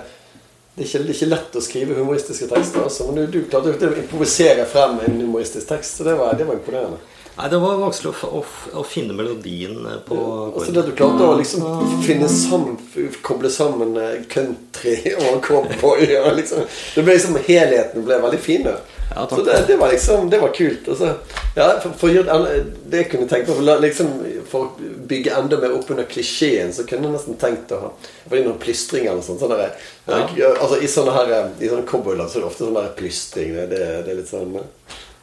[0.72, 3.06] det er, ikke, det er ikke lett å skrive humoristiske tekster, altså.
[3.10, 6.56] Men du, du klarte å improvisere frem en humoristisk tekst, så det var, det var
[6.56, 7.02] imponerende.
[7.36, 11.28] Nei, det var vanskelig å, å, å finne melodien på på Altså det du klarte
[11.28, 11.64] å liksom
[12.04, 12.76] finne sammen
[13.24, 16.04] Koble sammen eh, country og cowboy
[16.36, 18.68] liksom Det liksom Helheten ble veldig fin.
[18.68, 18.76] da.
[19.16, 20.88] Ja, så det, det var liksom Det var kult.
[20.88, 21.14] Altså,
[21.56, 22.10] ja, for, for
[22.92, 24.12] det kunne jeg tenkt på for, liksom,
[24.48, 27.92] for å bygge enda mer opp under klisjeen, så kunne jeg nesten tenkt å ha
[28.32, 29.44] er noen plystring eller sånt.
[29.44, 29.76] Sånn der,
[30.08, 33.52] altså, I sånne her I sånne cowboyland så er det ofte sånn der plystring.
[33.58, 34.70] Det, det, det er litt sånn Men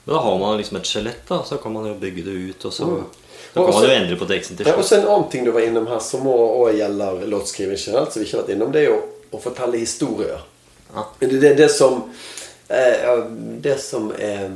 [0.08, 1.42] da har man liksom et skjelett, da.
[1.44, 3.08] Så kan man jo bygge det ut, og så Mm.
[3.54, 4.84] Da kan man jo endre på teksten til Ja, slutt.
[4.84, 8.26] også en annen ting du var innom her, som også gjelder låtskriving generelt, som vi
[8.26, 8.98] ikke har vært innom, det er jo
[9.32, 10.42] å fortelle historier.
[10.94, 11.04] Ja.
[11.20, 12.37] Det, det, det som ja,
[12.68, 14.50] Det som er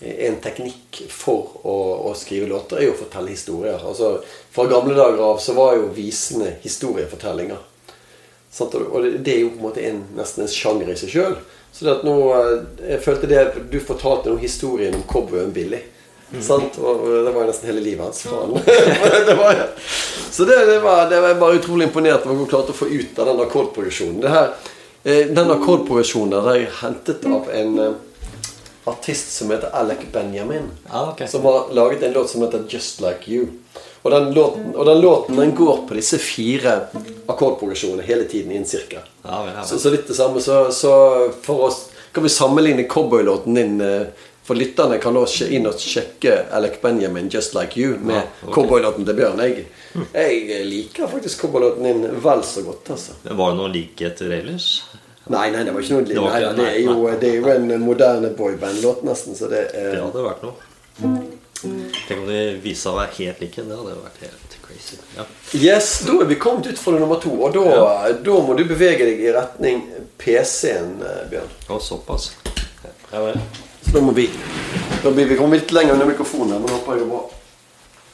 [0.00, 1.76] er en teknikk for å,
[2.08, 3.80] å skrive låter, er jo å fortelle historier.
[3.82, 4.18] Altså,
[4.54, 7.64] Fra gamle dager av så var jo visene historiefortellinger.
[8.58, 11.36] Og det, er jo på en måte en, nesten en sjanger i seg sjøl.
[11.74, 12.54] Så det at nå, eh,
[12.94, 15.82] jeg følte det Du fortalte noen historien om cowboyen Billy.
[16.44, 16.78] Sant?
[16.80, 18.24] Og det var jo nesten hele livet hans.
[19.28, 19.60] Det var,
[20.30, 22.88] så det, det, var, det var jeg bare utrolig imponert over du klarte å få
[22.88, 24.20] ut av den akkordprogresjonen.
[24.22, 27.92] Det her, eh, Den akkordprogresjonen er hentet av en eh,
[28.88, 30.70] artist som heter Alec Benjamin.
[30.90, 31.28] Ah, okay.
[31.28, 33.46] Som har laget en låt som heter Just Like You.
[34.02, 36.80] Og den låten, og den, låten den går på disse fire
[37.26, 39.02] akkordprogresjonene hele tiden i en sirkel.
[39.22, 39.64] Ja, vel, ja.
[39.66, 40.40] Så, så litt det samme.
[40.40, 40.92] Så, så
[41.42, 44.08] for oss kan vi sammenligne cowboylåten din eh,
[44.48, 48.54] For lytterne kan da inn og sjekke Alec Benjamin 'Just Like You' med Ja, okay.
[48.54, 49.42] cowboylåten til Bjørn.
[49.44, 49.66] Jeg,
[50.12, 52.90] jeg liker faktisk cowboylåten din vel så godt.
[52.94, 54.70] altså Var det noen likheter ellers?
[55.28, 57.82] Nei, nei, det var ikke noe Det nei, det, er jo, det er jo en
[57.84, 59.36] moderne boyband-låt, nesten.
[59.36, 60.56] Så det er Det hadde vært noe.
[61.58, 63.64] Tenk om de viste seg å være helt like.
[63.66, 64.98] Det hadde vært helt crazy.
[65.16, 65.24] Ja.
[65.58, 67.32] Yes, da er vi kommet ut for nummer to.
[67.44, 69.82] Og da, da må du bevege deg i retning
[70.20, 71.50] PC-en, eh, Bjørn.
[71.68, 72.30] Å, såpass.
[73.12, 73.40] Ja vel.
[73.84, 74.26] Så da må vi
[75.02, 77.37] Da blir vi kommet litt lenger under mikrofonen, men håper jeg går bra.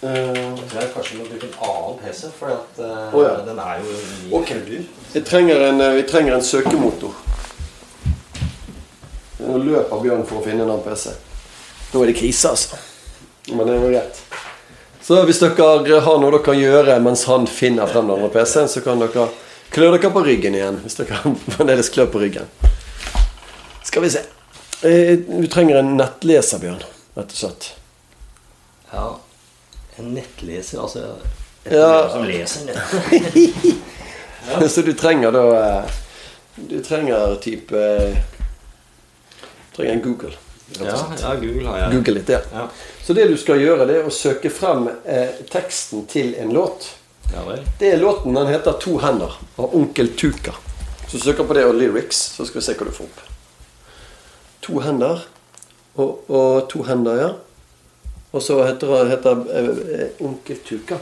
[0.05, 3.35] Eh, Jeg tror jeg kanskje må bruke en annen PC, for at, eh, ja.
[3.47, 4.51] den er jo mye Ok.
[4.67, 4.83] dyr.
[5.15, 7.15] vi, trenger en, eh, vi trenger en søkemotor.
[9.45, 11.11] Nå løper Bjørn for å finne en annen PC.
[11.95, 12.77] Nå er det krise, altså.
[13.53, 14.21] Men det var greit.
[15.05, 18.69] Så hvis dere har noe dere kan gjøre mens han finner frem den andre PC-en,
[18.73, 19.27] så kan dere
[19.75, 20.79] klø dere på ryggen igjen.
[20.85, 21.19] Hvis dere
[21.57, 22.49] fremdeles klør på ryggen.
[23.85, 24.23] Skal vi se.
[24.83, 26.81] Eh, Du trenger en nettleser, Bjørn.
[27.17, 27.73] Rett og slett.
[28.93, 29.07] Ja.
[29.99, 31.05] En nettleser, altså
[31.65, 32.09] et Ja.
[32.13, 32.79] som leser nett.
[34.75, 35.85] Så du trenger da eh,
[36.57, 38.17] Du trenger type eh,
[39.71, 40.33] Du trenger en Google.
[40.81, 41.93] Ja, ja, Google har jeg.
[41.97, 42.41] Google litt, ja.
[42.53, 42.67] Ja.
[43.05, 46.91] Så det du skal gjøre, det er å søke frem eh, teksten til en låt.
[47.33, 47.63] ja vel.
[47.79, 50.55] Det er låten den heter 'To hender' av Onkel Tuka.
[51.09, 53.21] Så søker på det og lyrics, så skal vi se hva du får opp.
[54.67, 55.21] To hender
[55.97, 57.29] og, og to hender, ja.
[58.35, 60.99] Og så heter, heter eh, Onkel Tuka.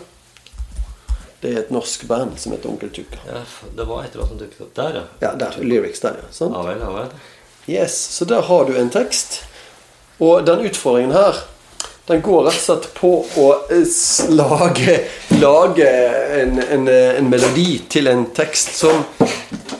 [1.40, 3.22] Det er et norsk band som heter Onkel Tuka.
[3.26, 3.40] Ja,
[3.76, 5.06] det var et eller annet som dukket opp der, ja.
[5.24, 5.56] Ja, der.
[5.64, 6.28] Lyrics der, ja.
[6.30, 6.54] Sant?
[6.54, 7.16] Ja vel, ja vel.
[7.70, 9.40] Yes, så der har du en tekst.
[10.22, 11.40] Og den utfordringen her,
[12.06, 13.98] den går rett og slett på å eh,
[14.36, 14.96] lage,
[15.40, 15.90] lage
[16.42, 19.06] en, en, eh, en melodi til en tekst som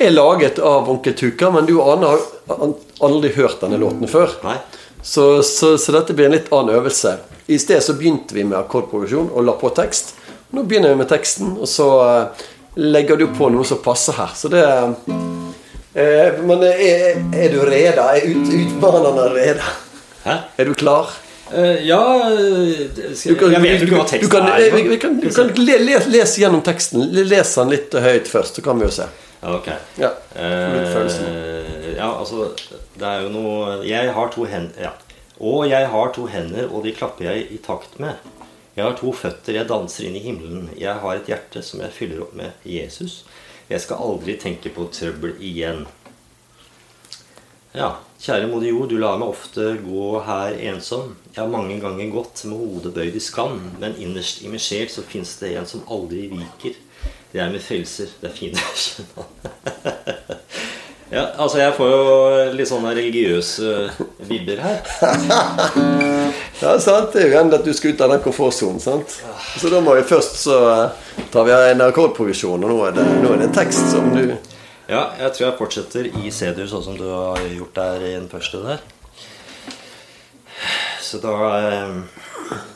[0.00, 2.16] er laget av Onkel Tuka, men du aner
[2.48, 2.70] har
[3.04, 4.40] aldri hørt denne låten før.
[4.46, 4.56] Nei.
[5.02, 7.16] Så, så, så dette blir en litt annen øvelse.
[7.50, 10.14] I sted så begynte vi med akkordproduksjon og la på tekst.
[10.54, 12.44] Nå begynner vi med teksten, og så eh,
[12.78, 14.30] legger du på noe som passer her.
[14.36, 18.12] Så det eh, Men er, er du reda?
[18.14, 19.74] Er ut, utmanerne reda?
[20.22, 20.38] Hæ?
[20.56, 21.10] Er du klar?
[21.52, 21.98] Uh, ja
[23.12, 24.62] skal, Du kan, Jeg vet jo ikke hva du kan, er.
[24.68, 27.02] eh, vi, vi kan, du kan le, les, les gjennom teksten.
[27.12, 29.08] Les den litt høyt først, så kan vi jo se.
[29.42, 29.68] Ja, ok.
[30.00, 30.14] Ja.
[30.38, 30.78] Eh,
[32.02, 32.50] ja, altså
[32.98, 34.92] Det er jo noe Jeg har to hender ja.
[35.42, 38.20] Og jeg har to hender, og de klapper jeg i takt med.
[38.76, 40.68] Jeg har to føtter, jeg danser inn i himmelen.
[40.78, 43.24] Jeg har et hjerte som jeg fyller opp med Jesus.
[43.66, 45.82] Jeg skal aldri tenke på trøbbel igjen.
[47.74, 47.88] Ja,
[48.20, 51.16] kjære moder jord, du lar meg ofte gå her ensom.
[51.32, 54.92] Jeg har mange ganger gått med hodet bøyd i skam, men innerst i min sjel
[54.92, 56.76] så fins det en som aldri viker.
[57.32, 58.12] Det er min frelser.
[58.20, 59.26] Det er fint å kjenne.
[61.12, 62.04] Ja, altså jeg får jo
[62.56, 63.72] litt sånne religiøse
[64.30, 64.78] vibber her.
[66.62, 67.10] Ja, sant?
[67.10, 68.78] Det er jo gjerne at du skal ut av den komfortsonen.
[68.80, 69.16] sant?
[69.58, 73.06] Så da må vi først så eh, tar vi en akkordprovisjon, og nå er, det,
[73.18, 74.22] nå er det tekst som du
[74.86, 78.28] Ja, jeg tror jeg fortsetter i C-dur, sånn som du har gjort der i den
[78.30, 78.78] første der.
[81.02, 81.98] Så da eh,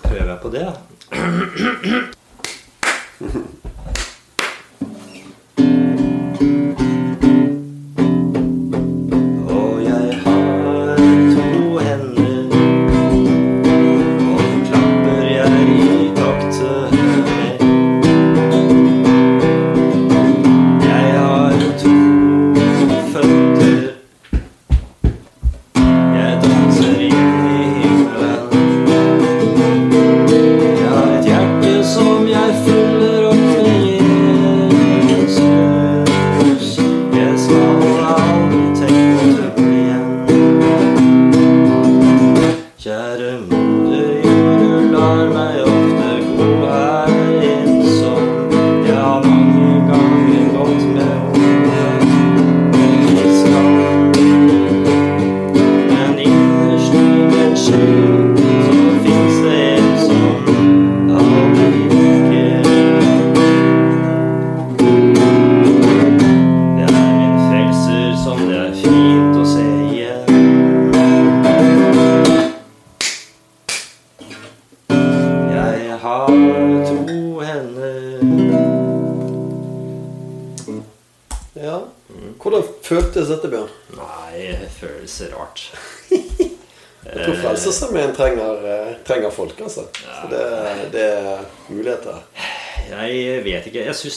[0.03, 0.67] prøver jeg på det.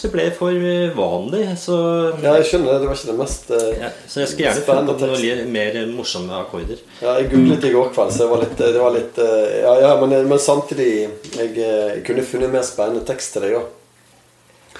[0.02, 0.52] det ble for
[0.98, 1.76] vanlig, så
[2.24, 2.82] Ja, jeg skjønner det.
[2.82, 5.80] Det var ikke det mest eh, ja, Så jeg skulle gjerne funnet opp noe mer
[5.96, 6.80] morsomme akkorder.
[7.02, 9.74] Ja, jeg googlet i går kveld, så det var litt, det var litt eh, Ja,
[9.88, 10.90] ja men, men samtidig
[11.36, 13.68] jeg, eh, jeg kunne funnet mer spennende tekst til deg òg.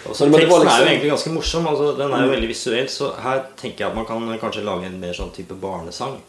[0.08, 1.65] Også, Men- men Teksten er liksom- jo egentlig ganske morsom.
[1.67, 4.86] Altså, den er jo veldig visuell, så her tenker jeg at man kan kanskje lage
[4.86, 6.21] en mer sånn type barnesang.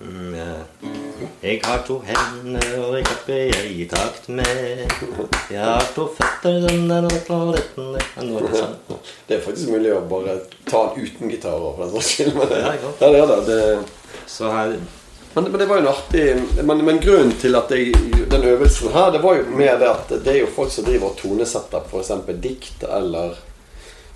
[0.00, 0.52] Mm, ja.
[1.42, 4.84] Jeg har to hender, og jeg klapper jeg i takt med.
[5.50, 8.68] Jeg har to føtter, den er noe toaletten det er.
[9.26, 10.36] Det faktisk mulig å bare
[10.68, 11.58] ta den uten gitar.
[11.58, 13.46] for den saks skyld, men, Ja, ja, det det.
[13.46, 14.76] det Så her
[15.34, 17.92] Men, men det var jo en artig men, men grunnen til at jeg,
[18.30, 21.10] den øvelsen her, det var jo mer det at det er jo folk som driver
[21.12, 22.10] og tonesetter f.eks.
[22.42, 23.36] dikt, eller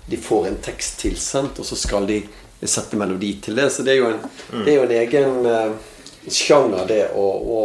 [0.09, 2.23] de får en tekst tilsendt, og så skal de
[2.65, 3.69] sette melodi til det.
[3.71, 4.19] Så det er jo en,
[4.65, 5.71] det er jo en egen eh,
[6.31, 7.25] sjanger, det å,
[7.57, 7.61] å,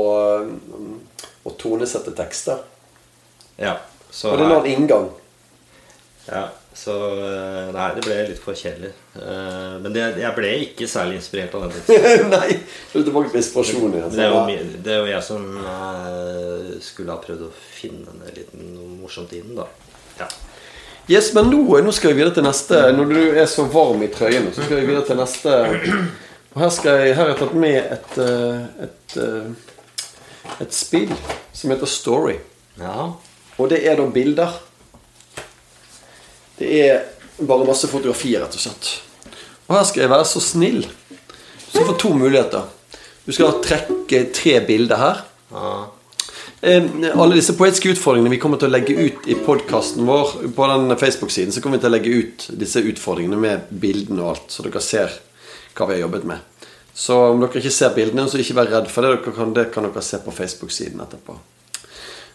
[1.46, 2.64] å tonesette tekster.
[3.58, 3.76] Ja.
[4.10, 5.08] Så Og det her, en inngang.
[6.28, 6.46] ja,
[6.78, 8.92] så eh, Nei, det ble litt for kjedelig.
[9.18, 11.74] Eh, Men det, jeg ble ikke særlig inspirert av den.
[12.34, 12.58] Nei!
[12.58, 14.14] er tilbake til inspirasjonen igjen.
[14.14, 18.94] Det det er jo jeg som eh, skulle ha prøvd å finne en liten noe
[19.02, 19.66] morsomt inn, da.
[20.22, 20.30] Ja.
[21.08, 24.10] Yes, men nå, nå skal vi videre til neste Når du er så varm i
[24.12, 25.54] trøyen, så skal vi videre til neste
[26.54, 31.12] Og her, skal jeg, her har jeg tatt med et, et, et, eh, et spill
[31.52, 32.38] som heter Story.
[32.80, 33.12] ja.
[33.58, 34.52] Og det er da bilder.
[36.58, 37.00] Det er
[37.42, 38.90] bare masse fotografier, rett og slett.
[39.66, 40.84] Og her skal jeg være så snill.
[40.86, 42.68] Du skal få to muligheter.
[43.26, 45.24] Du skal trekke tre bilder her.
[45.52, 45.72] ja.
[46.60, 46.82] Eh,
[47.14, 50.96] alle disse poetiske utfordringene vi kommer til å legge ut i podkasten vår på den
[50.98, 54.64] Facebook-siden, så kommer vi til å legge ut disse utfordringene med bildene og alt, så
[54.66, 55.14] dere ser
[55.78, 56.64] hva vi har jobbet med.
[56.98, 59.12] Så om dere ikke ser bildene, så ikke vær redd for det.
[59.22, 61.36] Dere kan, det kan dere se på Facebook-siden etterpå.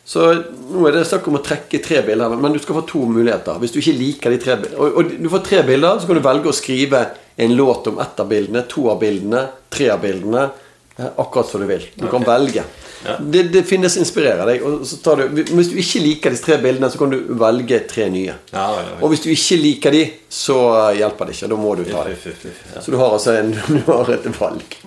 [0.05, 3.05] Så nå er det snakk om å trekke tre bilder, men du skal få to
[3.07, 3.59] muligheter.
[3.61, 6.25] Hvis du ikke liker de tre og, og du får tre bilder, så kan du
[6.25, 7.03] velge å skrive
[7.43, 10.49] en låt om ett av bildene, to av bildene, tre av bildene.
[10.97, 11.87] eh, Akkurat som du vil.
[11.95, 12.65] Du kan velge.
[13.05, 13.17] Ja.
[13.19, 14.63] Det, det finnes inspirerer deg.
[14.63, 17.81] Og så tar du, hvis du ikke liker disse tre bildene, så kan du velge
[17.89, 18.37] tre nye.
[18.53, 18.97] Ja, ja.
[19.01, 20.57] Og hvis du ikke liker de, så
[20.97, 21.51] hjelper det ikke.
[21.51, 22.53] Da må du ta dem.
[22.79, 24.77] Så du har altså en, du har et valg.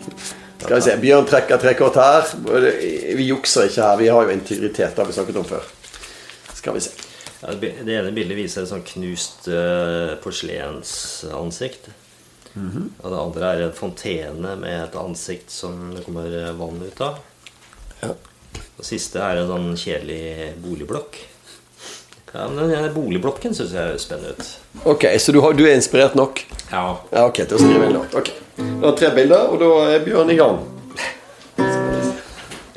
[0.57, 0.97] Skal vi se.
[1.03, 2.33] Bjørn trekker tre kort her.
[3.19, 4.01] Vi jukser ikke her.
[4.01, 4.97] Vi har jo integritet.
[4.97, 5.69] Det har vi snakket om før.
[6.57, 6.97] Skal vi se.
[7.61, 11.91] Det ene bildet viser et sånn knust uh, porselensansikt.
[12.57, 17.01] Og det andre er en fontene med et ansikt som det kommer eh, vann ut
[17.05, 17.19] av.
[18.03, 18.13] Ja.
[18.77, 21.17] Og siste er en sånn kjedelig boligblokk.
[22.37, 24.49] Ja, men Den boligblokken syns jeg høres spennende ut.
[24.85, 26.43] Ok, Så du, har, du er inspirert nok?
[26.71, 28.17] Ja, Ja, ok, til å skrive en låt.
[28.19, 28.33] Ok.
[28.57, 30.59] Da har tre bilder, og da er Bjørn i gang.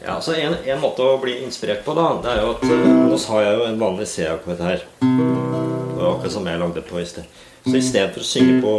[0.05, 2.87] Ja, så en, en måte å bli inspirert på, da, det er jo at eh,
[3.09, 4.85] Nå har jeg jo en vanlig C-akkord her.
[5.03, 7.27] Det var akkurat som jeg lagde på i sted.
[7.65, 8.73] Så i stedet for å synge på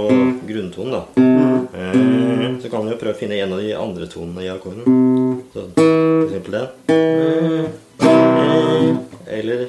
[0.49, 1.03] grunntonen, da,
[1.77, 4.85] eh, så kan vi jo prøve å finne en av de andre tonene i akkorden.
[5.53, 6.69] Så for eksempel den.
[6.89, 7.65] Eh,
[9.31, 9.69] Eller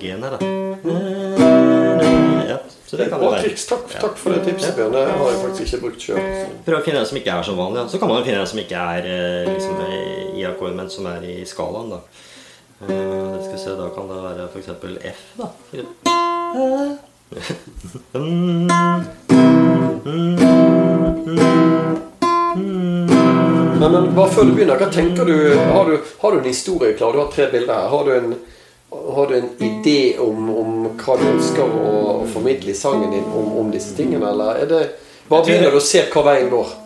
[0.00, 0.38] G-en her, da.
[2.48, 3.52] Ja, Så det kan det være.
[3.68, 4.92] Takk, takk for det tipset, Bjørn.
[4.92, 6.18] Det har jeg faktisk ikke brukt sjøl.
[6.66, 7.78] Prøv å finne en som ikke er så vanlig.
[7.84, 7.86] Da.
[7.92, 9.78] Så kan man jo finne en som ikke er eh, liksom,
[10.34, 11.94] i akkord, men som er i skalaen.
[11.94, 12.00] Da.
[12.82, 14.68] Skal vi se, da kan det være f.eks.
[15.14, 15.22] F.
[15.38, 15.46] da.
[23.82, 26.94] Men, men bare før du begynner, hva tenker du Har du, har du en historie
[26.98, 27.12] klar?
[27.12, 27.88] Du har tre bilder her.
[27.90, 28.34] Har du en,
[29.16, 33.26] har du en idé om, om hva du ønsker å, å formidle i sangen din
[33.26, 34.84] om, om disse tingene, eller er det
[35.28, 36.78] bare begynner du å se hva veien går?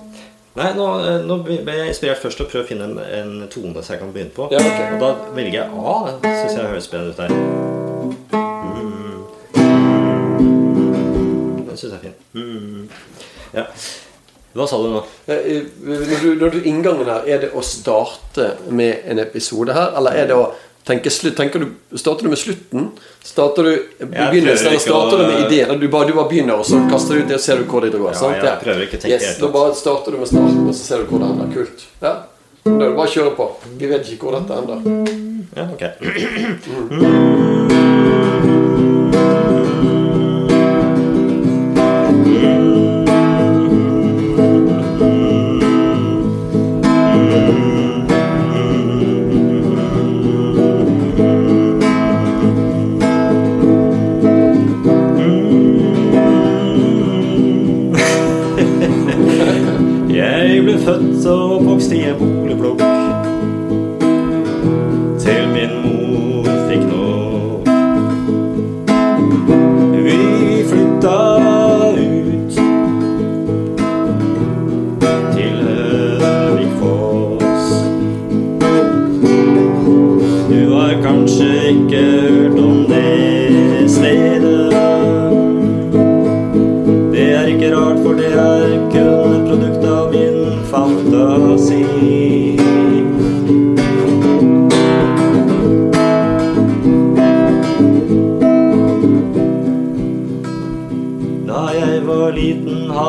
[0.56, 3.48] Nei, nå, eh, nå ble jeg inspirert først til å prøve å finne en, en
[3.52, 4.48] tone som jeg kan begynne på.
[4.54, 4.94] Ja, okay.
[4.96, 5.96] Og da velger jeg A.
[6.24, 7.30] Syns jeg høres bedre ut der.
[11.76, 12.14] Den syns jeg er fin.
[12.32, 12.88] Mm.
[13.52, 13.64] Ja.
[14.56, 15.02] Hva sa du nå?
[15.28, 19.92] Eh, Når du, når du Inngangen her, er det å starte med en episode her,
[19.98, 20.46] eller er det å
[20.88, 21.36] tenke slutt?
[21.52, 21.66] Du,
[21.98, 22.86] starter du med slutten?
[23.26, 25.76] Starter du begynnelsen, eller starter du med ideen?
[25.82, 27.84] Du bare, du bare begynner, og så kaster du ut det, og ser du hvor
[27.84, 28.08] det drar?
[28.08, 28.40] Ja, sant?
[28.40, 30.82] jeg prøver ikke å tenke yes, helt Da bare starter du med starten, og så
[30.88, 31.52] ser du hvor det ender.
[31.52, 31.84] Kult.
[32.00, 32.14] Ja.
[32.64, 33.50] Da er det bare å kjøre på.
[33.76, 34.78] Vi vet ikke hvor dette ender.
[35.52, 35.82] Ja, ok.
[37.76, 38.62] Jeg
[61.86, 62.35] og oppvokst i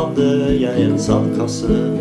[0.07, 1.96] hadde jeg en sandkasse.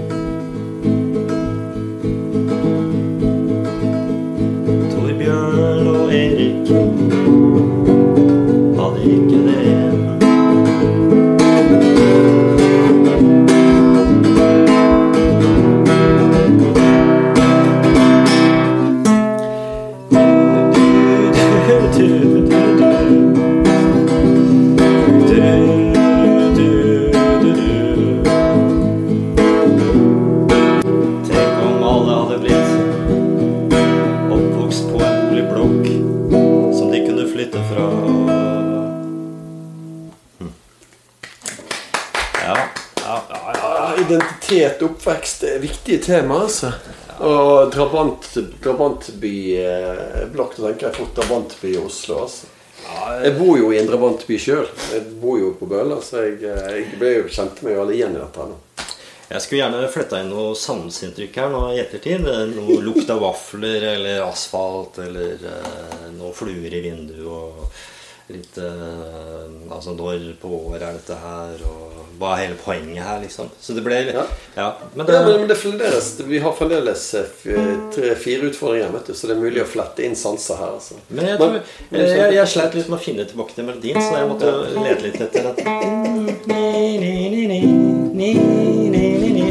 [46.07, 46.73] Tema, altså.
[47.27, 48.29] Og drabant,
[48.63, 50.59] drabantbyblokk.
[50.59, 52.53] Da tenker jeg fort drabantby i Oslo, altså.
[53.25, 54.69] Jeg bor jo i en drabantby sjøl.
[54.93, 58.15] Jeg bor jo på Bøler, så jeg, jeg ble jo kjente meg jo alle igjen
[58.15, 58.45] i dette.
[58.45, 58.61] her nå.
[59.27, 62.29] Jeg skulle gjerne flytta inn noe sanseinntrykk her nå i ettertid.
[62.53, 69.73] Noe lukt av vafler eller asfalt eller eh, noen fluer i vinduet og litt eh,
[69.73, 73.51] Altså når på året er dette her, og hva er hele poenget her, liksom.
[73.61, 74.25] Så det ble Ja.
[74.57, 74.69] Ja.
[74.95, 77.25] Men det Ja, men, men det fremdeles, vi har fremdeles eh,
[77.95, 80.77] tre-fire utfordringer, vet du, så det er mulig å flette inn sanser her.
[80.79, 80.95] altså.
[81.09, 81.61] Men jeg, tror,
[81.91, 84.47] jeg, jeg, jeg sleit litt med å finne tilbake til melodien, så jeg måtte
[84.81, 85.57] lete litt etter den.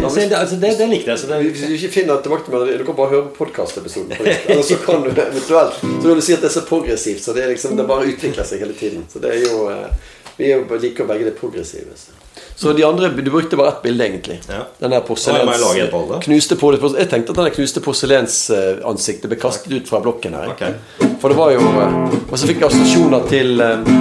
[0.06, 1.20] Altså, det, altså, det, det likte jeg.
[1.20, 4.12] Så det, Hvis du ikke finner tilbake til melodien, du kan bare høre podkastepisoden.
[4.20, 7.34] Eller så kan du eventuelt Så vil du si at det er så progressivt, så
[7.34, 9.08] det, liksom, det bare utvikler seg hele tiden.
[9.12, 11.96] Så det er jo eh, Vi er liker begge det progressive.
[12.00, 12.25] Så.
[12.56, 14.40] Så de andre Du brukte bare ett bilde, egentlig.
[14.48, 14.66] Ja.
[14.80, 15.92] Den der Ja, porselens...
[15.92, 20.54] På Knuste på, jeg tenkte at den knuste porselensansiktet ble kastet ut fra blokken her.
[20.54, 20.78] Okay.
[21.20, 23.92] For det var jo eh, Og så fikk jeg assosiasjoner til eh,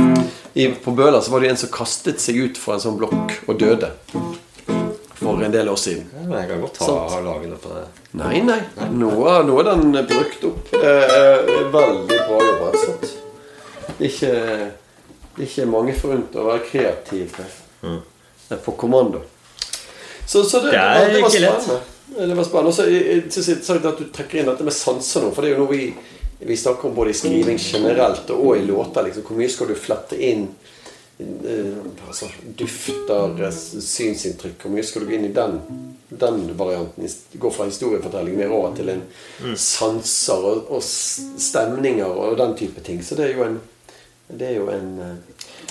[0.54, 3.40] i, På Bøler så var det en som kastet seg ut fra en sånn blokk
[3.48, 3.90] og døde.
[5.18, 6.06] For en del år siden.
[6.30, 7.24] jeg kan godt ta Sant.
[7.24, 7.84] lagene på det.
[8.20, 8.60] Nei, nei.
[8.92, 10.72] Nå er, nå er den brukt opp.
[10.78, 12.72] Eh, eh, veldig bra jobba.
[13.98, 14.32] ikke,
[15.42, 17.96] ikke mange forunt å være kreativ eh,
[18.56, 19.22] på kommando.
[20.26, 21.80] Så, så det, Det er det var spennende.
[22.28, 22.68] Det var spennende.
[22.68, 25.32] Og så jeg- jeg det er at du trekker inn dette med sanser nå.
[25.34, 25.94] For det er jo noe vi,
[26.40, 29.02] vi snakker om både i skriving generelt og i låter.
[29.04, 29.22] Liksom.
[29.22, 30.48] Hvor mye skal du flette inn
[31.20, 31.76] uh,
[32.08, 34.62] altså, dufter, eh, synsinntrykk?
[34.62, 35.60] Hvor mye skal du gå inn i den,
[36.08, 37.08] den varianten?
[37.38, 39.02] Gå fra historiefortelling mer over til en
[39.56, 43.02] sanser og, og stemninger og den type ting.
[43.04, 43.60] Så det er jo en,
[44.28, 45.16] det er jo en uh,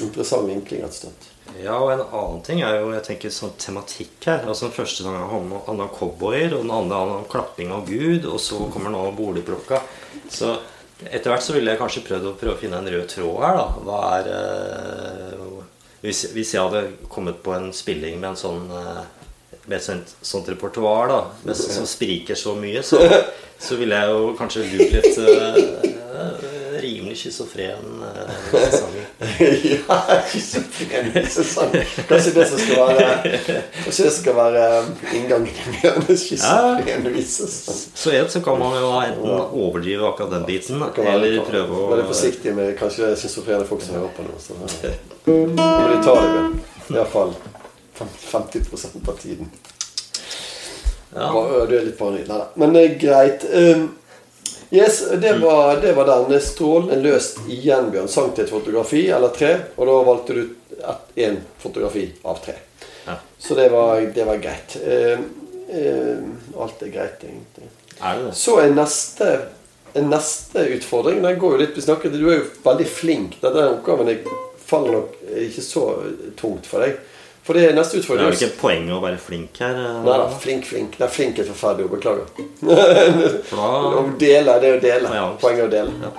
[0.03, 1.29] interessant vinkling, rett og slett.
[1.61, 4.45] Ja, og en annen ting er jo jeg tenker sånn tematikk her.
[4.47, 8.25] Altså Den første sangen handler om cowboyer, og den andre handler om klapping av Gud,
[8.25, 9.81] og så kommer nå boligplukka.
[10.31, 10.55] Så
[11.03, 13.59] etter hvert så ville jeg kanskje prøvd å prøve å finne en rød tråd her,
[13.59, 13.67] da.
[13.87, 15.43] Hva er eh,
[16.03, 19.03] hvis, hvis jeg hadde kommet på en spilling med en sånn eh,
[19.63, 22.99] med et sånt repertoar da, med, som spriker så mye, så,
[23.61, 26.49] så ville jeg jo kanskje lurt litt eh,
[27.13, 28.03] rimelig schizofren
[28.53, 29.05] eh, sanger.
[29.87, 31.69] ja, schizofren sesong.
[32.07, 33.39] Kanskje det som skal være
[33.83, 35.49] Kanskje det skal være um, inngangen
[36.07, 37.77] til schizofren visesang.
[37.93, 42.07] Så en så kan man jo enten overdrive akkurat den biten, eller prøve å Være
[42.09, 44.37] forsiktig med kanskje schizofrene folk som hører på nå.
[44.41, 44.95] Så det
[46.33, 46.61] med.
[46.93, 47.35] Iallfall
[47.93, 48.65] 50
[49.07, 49.49] av tiden.
[51.13, 51.29] Ja.
[51.69, 52.25] Du er litt paranoid.
[52.25, 52.47] Nei da.
[52.57, 53.43] Men det er greit.
[53.53, 53.91] Um,
[54.73, 56.41] yes, det var, det var den.
[56.41, 58.09] Strålen er løst igjen, Bjørn.
[58.11, 59.53] Sang til et fotografi eller tre.
[59.77, 60.43] Og da valgte du
[61.15, 62.57] én fotografi av tre.
[63.05, 63.17] Ja.
[63.37, 64.77] Så det var, det var greit.
[64.83, 65.25] Um,
[65.69, 67.69] um, alt er greit, egentlig.
[67.99, 68.35] Er det det?
[68.39, 69.29] Så er neste,
[69.93, 72.11] er neste utfordring Den går jo litt besnakket.
[72.11, 73.37] snakket Du er jo veldig flink.
[73.43, 74.23] Denne oppgaven jeg
[74.63, 75.87] faller nok ikke så
[76.39, 76.97] tungt for deg.
[77.43, 78.33] For det er neste Det er utfordring.
[78.37, 79.73] ikke poenget å være flink her?
[79.75, 80.93] eh, Nei da, flink, flink.
[81.03, 81.97] Er flink er forferdelig ord.
[81.97, 82.25] Beklager.
[83.51, 85.11] Da Å dele, det er å dele.
[85.17, 85.25] Ja.
[85.41, 85.91] Poenget er å dele.
[86.05, 86.11] Ja.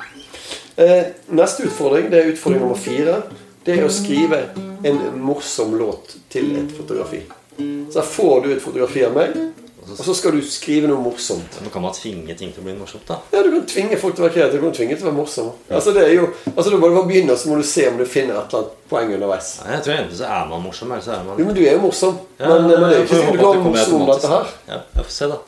[0.85, 1.05] Eh,
[1.39, 3.23] neste utfordring, det er utfordring nummer fire.
[3.65, 4.43] Det er å skrive
[4.85, 7.23] en morsom låt til et fotografi.
[7.57, 9.37] Så her får du et fotografi av meg,
[9.85, 11.59] og så skal du skrive noe morsomt.
[11.61, 13.19] Men kan man tvinge ting til å bli morsomt, da.
[13.35, 14.61] Ja, Du kan tvinge folk til å være kreative.
[14.61, 15.51] Du kan tvinge til å være morsom.
[15.69, 18.05] Altså, det er jo, altså, Du må bare begynne, så må du se om du
[18.09, 19.51] finner et eller annet poeng underveis.
[19.65, 21.63] Nei, jeg tror enten så er man morsom, eller så er man Jo, men du
[21.65, 22.17] er jo morsom.
[22.39, 24.55] Ja, men, men det er ikke sikkert du kan klarer morsom om dette her.
[24.71, 25.43] Ja, jeg får se, da.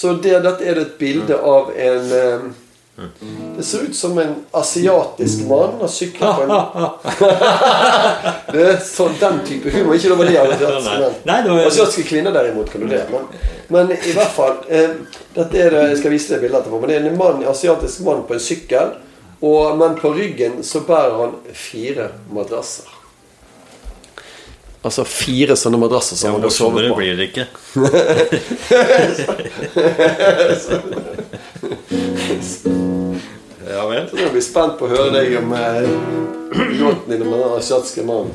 [0.00, 2.50] Så det, dette er et bilde av en eh,
[3.56, 6.48] Det ser ut som en asiatisk mann har sykla på en
[8.52, 9.94] Det er sånn den type humor.
[9.96, 11.14] Ikke å le av asiatiske menn.
[11.24, 13.00] Det var- Asiatiske kvinner derimot kan du le.
[13.12, 13.22] Men,
[13.72, 14.90] men i hvert fall eh,
[15.36, 16.76] dette er det, Jeg skal vise deg bildet etterpå.
[16.82, 18.88] Men det er en mann, asiatisk mann på en sykkel.
[19.40, 22.84] Og, men på ryggen så bærer han fire madrasser.
[24.84, 26.94] Altså fire sånne madrasser som Ja, han må sove på.
[26.96, 27.44] blir det ikke.
[33.70, 34.08] Ja vel.
[34.10, 35.82] Så jeg blir spent på å høre deg om eh,
[36.80, 38.32] låten din om den asiatiske mannen.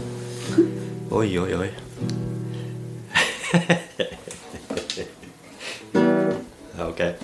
[1.12, 1.70] Oi, oi, oi.
[6.90, 7.02] ok.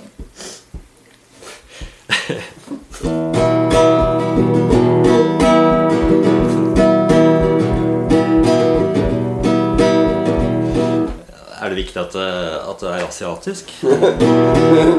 [11.62, 13.74] Er det viktig at, det- at det er asiatisk?
[13.84, 13.94] nei,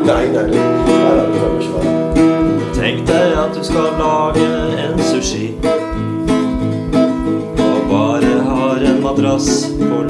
[0.07, 2.02] nei, nei, nei, det kan ikke være.
[3.63, 4.47] Skal lage
[4.83, 5.55] en sushi.
[7.59, 10.02] Og bare har en madrass på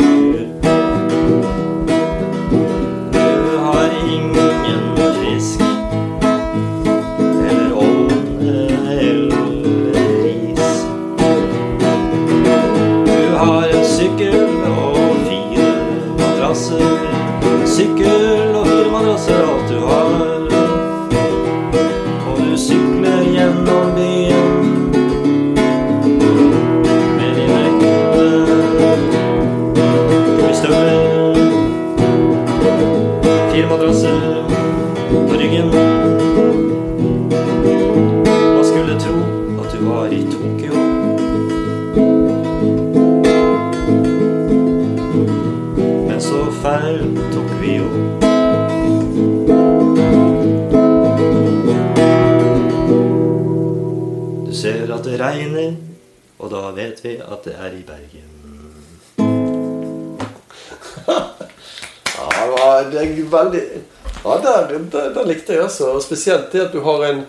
[65.73, 65.91] altså.
[65.97, 67.25] Og Spesielt det at du har en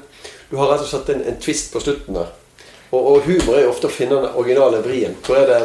[0.52, 2.28] Du har rett og slett en, en twist på slutten der.
[2.94, 5.16] Og, og humor er jo ofte å finne den originale vrien.
[5.26, 5.62] Hvor er det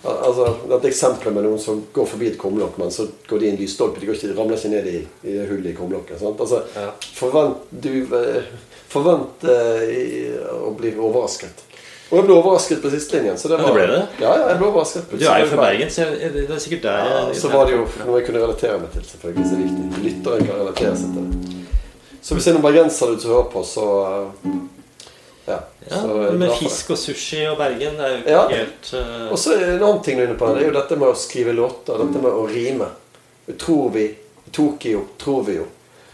[0.00, 3.50] Altså, Dette eksempelet med noen som går forbi et kumlokk, men så går de i
[3.52, 4.00] en lysstolpe.
[4.00, 6.22] De går ikke, ramler ikke ned i, i hullet i kumlokket.
[6.24, 6.86] Altså, Ja.
[7.18, 8.46] Forvent du eh,
[8.88, 11.66] Forvent eh, å bli overrasket.
[12.10, 13.36] Og jeg ble overrasket på sistelinjen.
[13.38, 14.00] Så Ja, det ble det?
[14.24, 15.12] Ja, ja, jeg ble overrasket.
[15.12, 17.76] Du er jo fra Bergen, så jeg- det er sikkert der Ja, så var det
[17.76, 19.46] jo noe jeg kunne relatere meg til, selvfølgelig.
[19.46, 20.04] Så er viktig.
[20.08, 21.56] Lytteren kan relatere seg til det.
[22.22, 24.60] Så hvis det er noen bergensere ute som hører på, så uh,
[25.48, 25.58] Ja.
[25.88, 28.42] Ja, så Med fisk og sushi og Bergen, det er jo ikke Ja.
[28.52, 29.32] helt uh...
[29.32, 30.50] Og så er det en annen ting du er inne på.
[30.54, 31.98] Det er jo dette med å skrive låter.
[32.04, 32.90] Dette med å rime.
[33.58, 34.06] Tror vi.
[34.52, 35.04] Tokyo.
[35.18, 35.66] Tror vi jo.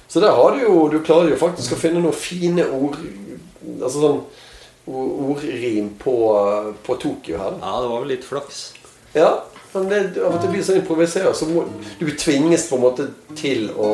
[0.08, 2.94] Så der har du jo Du klarer jo faktisk å finne noen fine ord
[3.80, 4.20] Altså sånn
[4.86, 6.14] ordrim på,
[6.86, 7.56] på Tokyo her.
[7.58, 8.60] Ja, det var vel litt flaks.
[9.16, 9.32] Ja,
[9.72, 11.32] men det, av og til blir sånn improvisert.
[11.34, 11.64] Så må,
[11.98, 13.90] du tvinges på en måte til å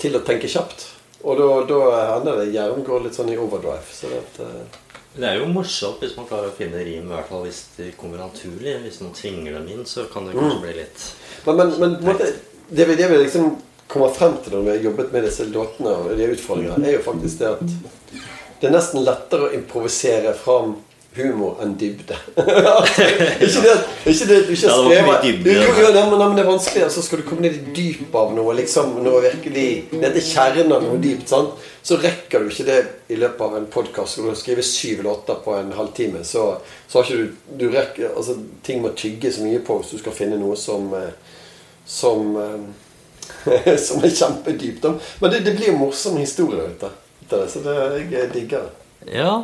[0.00, 0.86] Til å tenke kjapt.
[1.20, 1.80] Og da, da
[2.14, 3.84] hender det hjernen går litt sånn i overdrive.
[3.92, 4.78] Så det, eh,
[5.10, 7.90] Det er jo morsomt hvis man klarer å finne rim, i hvert fall hvis de
[7.98, 8.76] kommer naturlig.
[8.84, 11.08] Hvis man tvinger dem inn, så kan det kanskje bli litt
[11.44, 12.28] men, men, men måte,
[12.68, 13.56] det, vi, det vi liksom
[13.90, 17.06] kommer frem til når vi har jobbet med disse låtene og de utfordringene, er jo
[17.06, 17.64] faktisk det at
[18.60, 20.76] det er nesten lettere å improvisere fram
[21.16, 22.14] humor enn dybde.
[22.38, 23.72] ikke det
[24.06, 25.24] ikke det du ikke har skrevet.
[25.42, 26.90] Jo, jo, men, det er vanskelig.
[26.94, 30.74] Så skal du komme ned i dypet av noe, liksom, noe virkelig Ned til kjernen
[30.76, 31.26] av noe dypt.
[31.32, 31.56] sant?
[31.82, 32.78] Så rekker du ikke det
[33.10, 34.14] i løpet av en podkast.
[34.14, 36.52] Skal du skrive syv låter på en halvtime, så,
[36.86, 38.36] så har ikke du, du rekker, altså,
[38.66, 41.10] Ting må tygge så mye på hvis du skal finne noe som eh,
[41.90, 44.86] Som eh, Som er kjempedypt.
[45.18, 46.94] Men det, det blir jo morsomme historier ut av
[47.30, 47.42] det.
[47.50, 47.74] Så det,
[48.12, 49.10] jeg digger det.
[49.16, 49.34] Ja.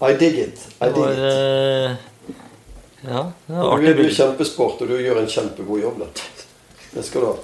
[0.00, 0.62] I dig it.
[0.80, 1.18] I dig var it.
[1.18, 1.96] eh,
[3.10, 3.96] Ja, det var Du, artig.
[3.96, 5.98] du er kjempesport, og du gjør en kjempegod jobb.
[6.00, 6.06] Da.
[6.94, 7.34] Det skal du ha.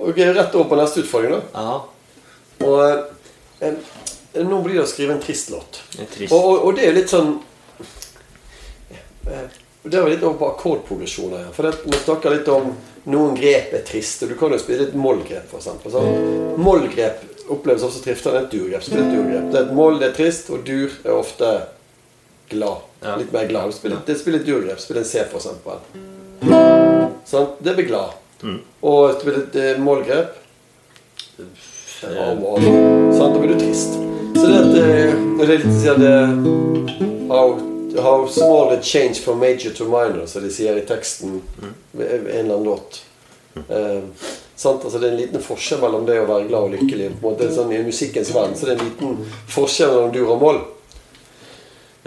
[0.00, 1.32] Ok, Rett over på neste utfordring.
[1.32, 1.80] da Ja.
[2.60, 2.80] Og
[3.60, 3.74] eh,
[4.44, 5.80] Nå blir det å skrive en trist låt.
[5.98, 6.32] En trist.
[6.32, 7.32] Og, og, og det er litt sånn
[9.26, 9.48] eh,
[9.82, 11.44] Det er litt over på akkordprogresjoner.
[11.46, 11.52] her.
[11.56, 12.70] For det, vi snakker litt om
[13.10, 14.28] noen grep er triste.
[14.28, 15.68] Du kan jo spille et mollgrep, f.eks.
[15.90, 16.56] Sånn.
[16.60, 18.44] Mollgrep oppleves også triftende.
[18.44, 18.84] et durgrep.
[18.84, 19.50] Spill et durgrep.
[19.52, 21.52] Det er et moll, det er trist, og dur er ofte
[22.50, 22.86] glad.
[23.00, 23.16] Ja.
[23.20, 23.74] Litt mer glad.
[23.74, 24.82] Spill, det spiller et durgrep.
[24.82, 25.48] Spill en C, f.eks.
[27.30, 28.16] Sånn, det blir glad.
[28.42, 28.60] Mm.
[28.90, 30.38] Og spill et målgrep.
[31.38, 31.68] mollgrep
[32.02, 32.60] ja, wow.
[33.18, 33.92] Da blir du trist.
[34.34, 36.14] Så det at eh, det er litt sånn det,
[37.28, 37.58] how,
[38.00, 41.40] how small a change from major to minor, som de sier i teksten
[41.92, 43.02] ved en eller annen låt.
[43.68, 44.84] Eh, sant?
[44.84, 47.10] Altså, det er en liten forskjell mellom det å være glad og lykkelig.
[47.20, 50.34] På en måte, sånn, I musikkens verden så det er en liten forskjell mellom dur
[50.36, 50.62] og moll.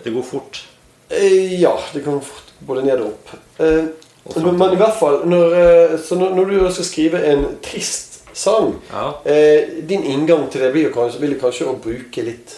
[0.04, 0.62] Det går fort.
[1.10, 3.36] Eh, ja, det kan fort både ned og opp.
[3.60, 3.86] Eh,
[4.26, 8.22] Og men, i hvert fall når, eh, Så når, når du skal skrive en trist
[8.34, 9.14] sang Ja.
[9.26, 12.56] eh, Din inngang til det blir jo kanskje, vil kanskje å bruke litt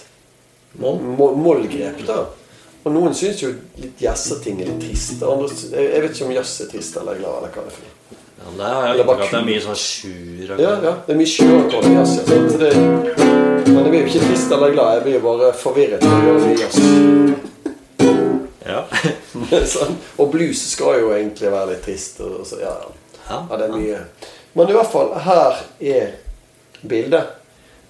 [0.79, 0.99] Moll.
[1.36, 2.05] mollgrep.
[2.07, 2.25] da
[2.86, 3.49] Og noen syns jo
[3.81, 5.23] litt jazzeting er litt trist.
[5.23, 7.38] Andre, jeg vet ikke om jazz er trist eller glad.
[7.38, 7.91] eller hva det er for.
[8.38, 11.15] Ja, Det har jeg inntrykk av at det er mye sånn sjur Ja, ja, det
[11.15, 12.17] er mye sjur i jazz.
[12.29, 14.97] Ja, så det, men jeg blir jo ikke trist eller glad.
[14.97, 16.03] Jeg blir jo bare forvirret.
[18.65, 18.83] Ja.
[19.75, 19.97] sånn.
[20.19, 22.19] Og blues skal jo egentlig være litt trist.
[22.19, 22.75] Så, ja,
[23.29, 23.39] ja.
[23.51, 24.03] Det er mye.
[24.55, 26.13] Men i hvert fall, her er
[26.81, 27.33] bildet.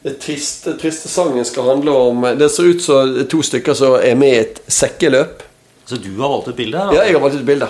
[0.05, 3.95] Den triste, triste sangen skal handle om Det ser ut som er to stykker som
[3.97, 5.41] er med i et sekkeløp.
[5.86, 6.82] Så du har valgt et bilde?
[6.93, 7.70] Ja, jeg har valgt ut bilde.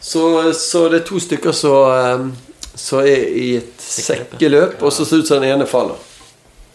[0.00, 5.18] Så, så det er to stykker som eh, er i et sekkeløp, og så ser
[5.18, 5.98] det ut som den ene faller.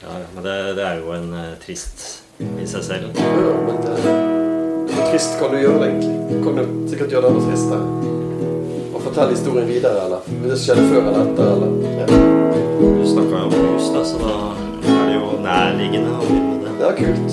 [0.02, 3.20] Ja, ja, men det, det er jo en eh, trist i seg selv.
[3.22, 3.92] Ja, men det,
[4.90, 6.16] hvor trist kan du gjøre det, egentlig?
[6.32, 7.86] Du kan jo sikkert gjøre det enda tristere.
[8.96, 12.06] Og fortelle historien videre, eller hvis det skjedde før eller etter, eller ja.
[12.82, 14.34] Du snakka jo om hus, da, så da
[14.82, 16.74] er det jo nærliggende å begynne med det.
[16.82, 17.32] Det er kult.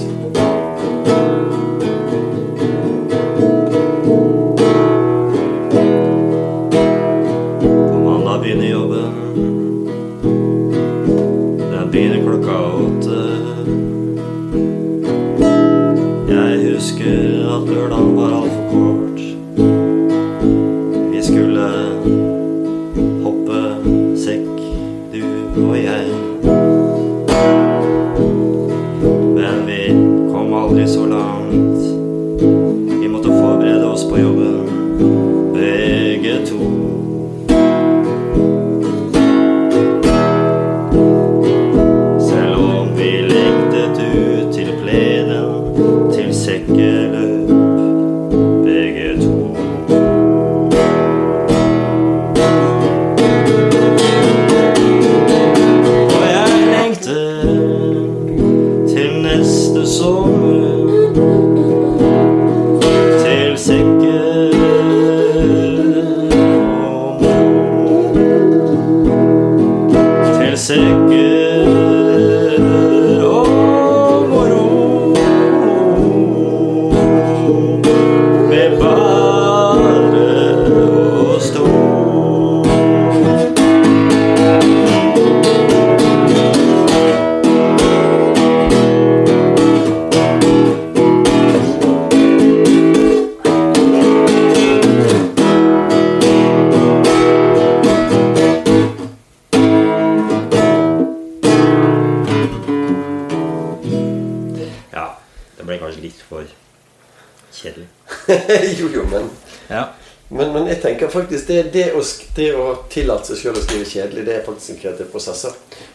[111.49, 112.03] Det, det, å,
[112.37, 115.47] det å tillate seg sjøl å skrive kjedelig, det er faktisk en kreativ prosess.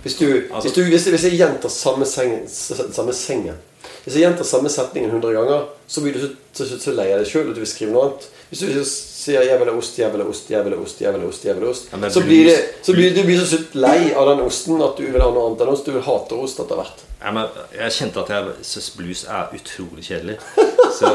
[0.03, 3.55] Hvis, du, Altså- hvis, du, hvis, hvis jeg gjentar samme, seng, s- samme sengen
[4.03, 7.09] Hvis jeg gjentar samme setningen 100 ganger, så blir du så, så, så, så lei
[7.13, 8.25] av deg sjøl at du vil skrive noe annet.
[8.49, 11.01] Hvis du sier 'jeg vil ha ost, jeg vil ha ost, jeg vil ha ost',
[11.01, 13.23] jeg vil ha ost, jeg vil ha ost Ja, så blir det, så blir du
[13.23, 15.85] blir så lei av den osten at du vil ha noe annet enn ost.
[15.85, 16.99] Du vil hate ost etter hvert.
[17.23, 20.37] Ja, men jeg kjente at jeg syns blues er utrolig kjedelig.
[20.93, 21.11] Så,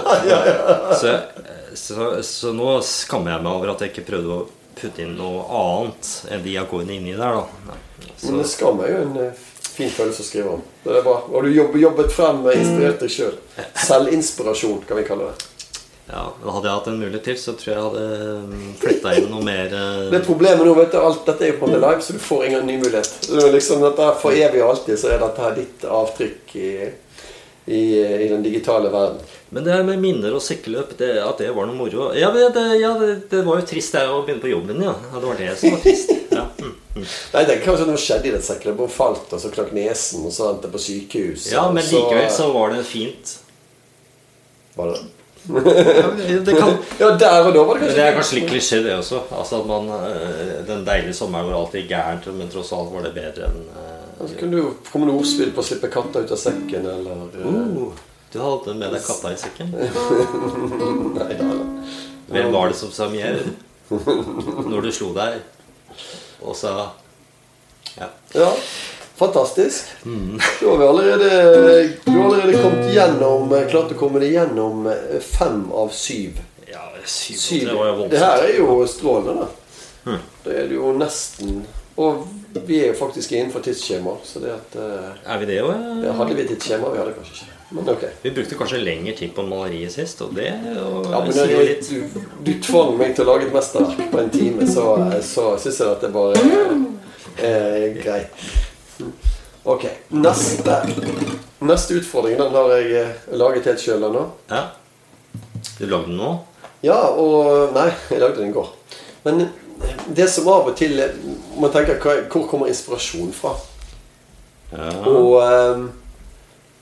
[1.00, 1.12] så,
[1.74, 4.46] så, så nå skammer jeg meg over at jeg ikke prøvde å
[4.78, 7.38] putte inn noe annet enn de akkordene inni der.
[7.40, 7.76] da
[8.22, 9.44] Men det skam er jo en eh,
[9.78, 10.64] fin følelse å skrive om.
[10.84, 11.16] Det er bra.
[11.30, 13.36] Og du jobbet, jobbet frem og inspirert deg sjøl.
[13.86, 15.48] Selvinspirasjon, kan vi kalle det.
[16.10, 19.44] ja, Hadde jeg hatt en mulighet til, så tror jeg jeg hadde flytta inn noe
[19.46, 22.16] mer eh, Det problemet nå, vet du, alt dette er jo på en live, så
[22.16, 23.28] du får ingen ny mulighet.
[23.34, 26.70] Er liksom dette For evig og alltid så er dette her ditt avtrykk i,
[27.68, 27.80] i,
[28.24, 29.18] i den digitale verden.
[29.52, 32.64] Men det her med minner og sekkeløp, det, at det var noe moro Ja, det,
[32.80, 34.92] ja, det, det var jo trist det å begynne på jobben, ja.
[35.12, 35.20] ja.
[35.20, 36.14] Det var det som var trist.
[36.38, 36.44] Ja.
[36.60, 37.04] Mm, mm.
[37.32, 38.76] Nei, det er kanskje noe skjedde i det sekket.
[38.78, 41.48] Hun falt, og så knakk nesen, og så endte på sykehus.
[41.50, 43.32] ja, men så- likevel så var det fint.
[44.76, 45.00] Var det
[46.44, 48.94] Det, kan, Ja, der og da var det kanskje det er kanskje litt klisjé, det
[49.00, 49.22] også.
[49.32, 53.14] Altså at man eh, Den deilige sommeren var alltid gærent, men tross alt var det
[53.16, 56.40] bedre enn eh, Så kunne du komme med ordspill på å slippe katta ut av
[56.40, 59.70] sekken, eller uh, Du har alltid med deg katta i sekken?
[61.18, 61.58] Nei, da.
[62.28, 63.38] Hvem var det som sa mjau
[64.68, 65.38] når du slo deg
[66.44, 66.72] og sa
[67.96, 68.10] Ja.
[68.36, 68.50] Ja,
[69.16, 69.88] fantastisk.
[70.04, 71.30] Da har vi allerede,
[72.04, 76.38] du har allerede kommet gjennom, eh, klart å komme deg gjennom eh, fem av syv.
[76.68, 77.66] ja syv, syv.
[77.66, 79.48] Det var jo Det her er jo strålende, da.
[80.04, 80.22] Hmm.
[80.44, 81.64] Det er det jo nesten
[81.98, 82.26] Og
[82.68, 85.72] vi er jo faktisk innenfor tidsskjema, så det at eh, Er vi det òg?
[86.04, 86.92] ja, Hadde vi tidsskjema?
[86.94, 87.54] Vi hadde kanskje ikke.
[87.76, 88.04] Men ok.
[88.22, 90.46] Vi brukte kanskje lengre tid på maleriet sist, og det
[90.78, 91.90] og, Ja, men når litt.
[91.90, 94.86] du, du tvang meg til å lage et mesterverk på en time, så,
[95.26, 96.78] så syns jeg at det bare er
[97.50, 98.46] eh, greit.
[99.68, 99.84] Ok.
[100.14, 100.78] Neste
[101.60, 104.24] Neste utfordring den har jeg eh, laget helt sjøl nå.
[104.48, 104.62] Ja.
[105.76, 106.32] Du lagde den nå?
[106.86, 108.70] Ja, og Nei, jeg lagde den i går.
[109.26, 109.48] Men
[110.14, 111.00] det som av og til
[111.58, 113.54] Man tenker hvor kommer inspirasjon fra?
[114.70, 114.90] Ja.
[115.08, 115.86] Og eh,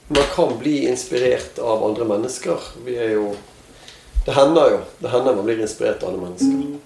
[0.09, 2.71] man kan bli inspirert av andre mennesker.
[2.85, 3.31] Vi er jo
[4.27, 4.79] Det hender jo.
[4.99, 6.79] Det hender man blir inspirert av andre mennesker.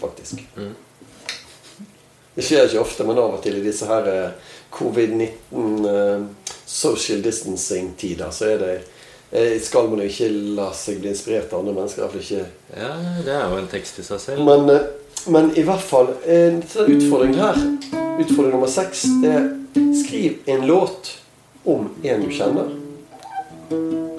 [0.00, 0.44] Faktisk.
[0.56, 0.74] Mm.
[2.34, 6.24] Det skjer ikke ofte, men av og til i disse her eh, covid-19 eh,
[6.66, 8.72] social distancing-tider, så er det
[9.30, 12.16] eh, skal man jo ikke la seg bli inspirert av andre mennesker.
[12.18, 12.42] ikke
[12.74, 12.92] ja,
[13.26, 14.44] det er jo en tekst i seg selv.
[14.46, 14.86] men, eh,
[15.26, 17.60] men i hvert fall en sånn utfordring her
[18.20, 21.16] Utfordring nummer seks er Skriv en låt
[21.64, 22.68] om en du kjenner.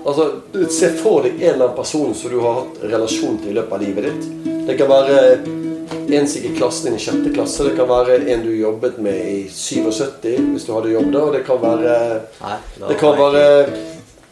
[0.06, 0.26] Altså,
[0.70, 3.78] Se for deg en eller annen person som du har hatt relasjon til i løpet
[3.78, 4.52] av livet ditt.
[4.68, 7.68] Det kan være en som gikk i klassen din i sjette klasse.
[7.70, 11.26] Det kan være en du jobbet med i 77, hvis du hadde jobb da.
[11.28, 11.98] Og det kan være
[12.42, 13.46] Nei, det kan være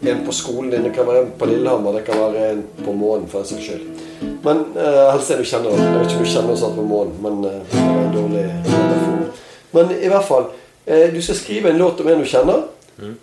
[0.03, 2.91] en på skolen din, det kan være en på Lillehammer, det kan være en på
[2.91, 4.09] månen, for den saks skyld.
[4.43, 5.77] Men uh, helst er du kjenner.
[5.77, 8.17] Jeg vet ikke om du kjenner oss alt på månen, men uh, det var en
[8.17, 9.45] dårlig metafor.
[9.73, 10.49] Men i hvert fall,
[10.89, 12.65] uh, du skal skrive en låt om en du kjenner,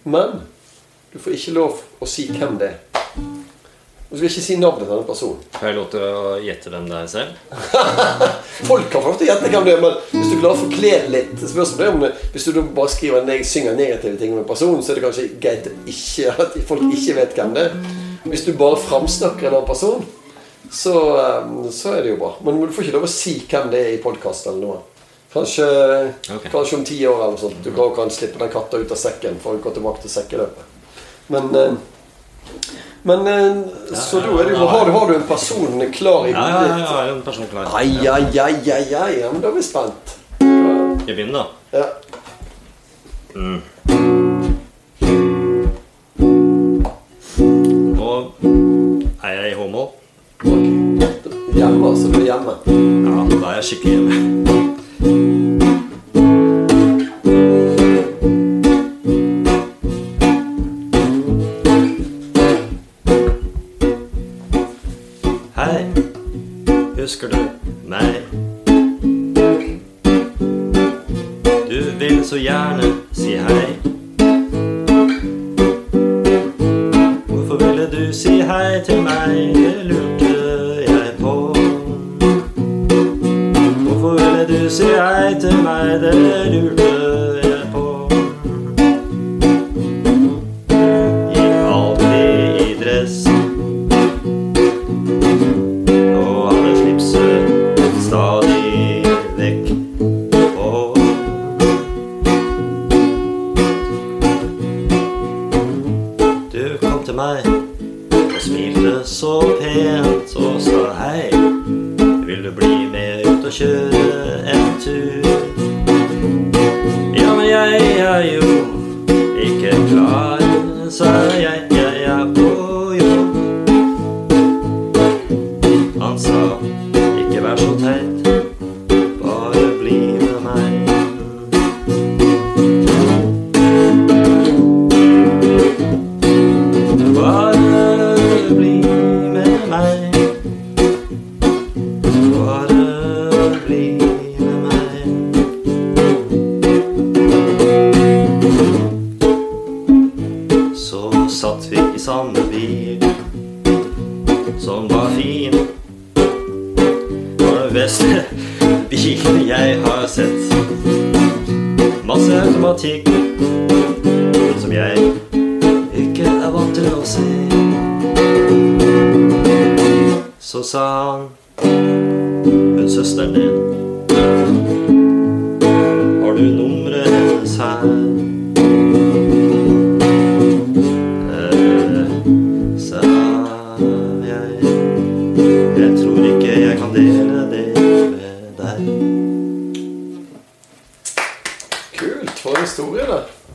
[0.02, 0.40] men
[1.12, 2.78] du får ikke lov å si hvem det er.
[4.10, 5.42] Du skal ikke si navnet til denne personen.
[5.54, 7.42] Får jeg lov til å gjette hvem det er selv?
[8.70, 11.50] Folk kan få gjette hvem det er, men hvis du klarer å forklare litt det
[11.52, 14.48] spørs om det om det, Hvis du bare skriver neg synger negative ting om en
[14.48, 15.68] person, så er det kanskje greit
[16.34, 17.76] at folk ikke vet hvem det er.
[18.24, 20.02] Hvis du bare framsnakker en annen person,
[20.70, 22.34] så, eh, så er det jo bra.
[22.44, 24.80] Men du får ikke lov å si hvem det er i podkast eller noe.
[25.32, 25.66] Kanskje,
[26.26, 26.50] okay.
[26.50, 27.62] kanskje om ti år eller sånt.
[27.62, 30.64] Du kan, kan slippe den katta ut av sekken for å gå tilbake til sekkeløpet.
[31.30, 31.72] Men eh,
[33.02, 36.32] men eh, Så da er det jo har, du- har du en person klar i
[36.34, 37.70] Ja, ja, ja, jeg er en person klar.
[37.72, 39.20] Ai, ai, ai, ai, ai.
[39.20, 40.16] Ja, men da er vi spent.
[40.40, 41.46] Skal jeg begynne, da?
[41.72, 41.86] Ja.
[48.00, 48.10] Nå
[49.22, 49.88] er jeg i Håmål.
[50.44, 51.54] Ok.
[51.54, 52.08] Hjemme, altså.
[52.12, 52.52] Du er hjemme.
[52.66, 55.49] Ja, da er jeg skikkelig hjemme.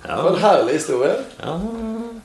[0.07, 0.21] Da.
[0.23, 1.15] var en herlig historie.
[1.41, 1.59] Ja,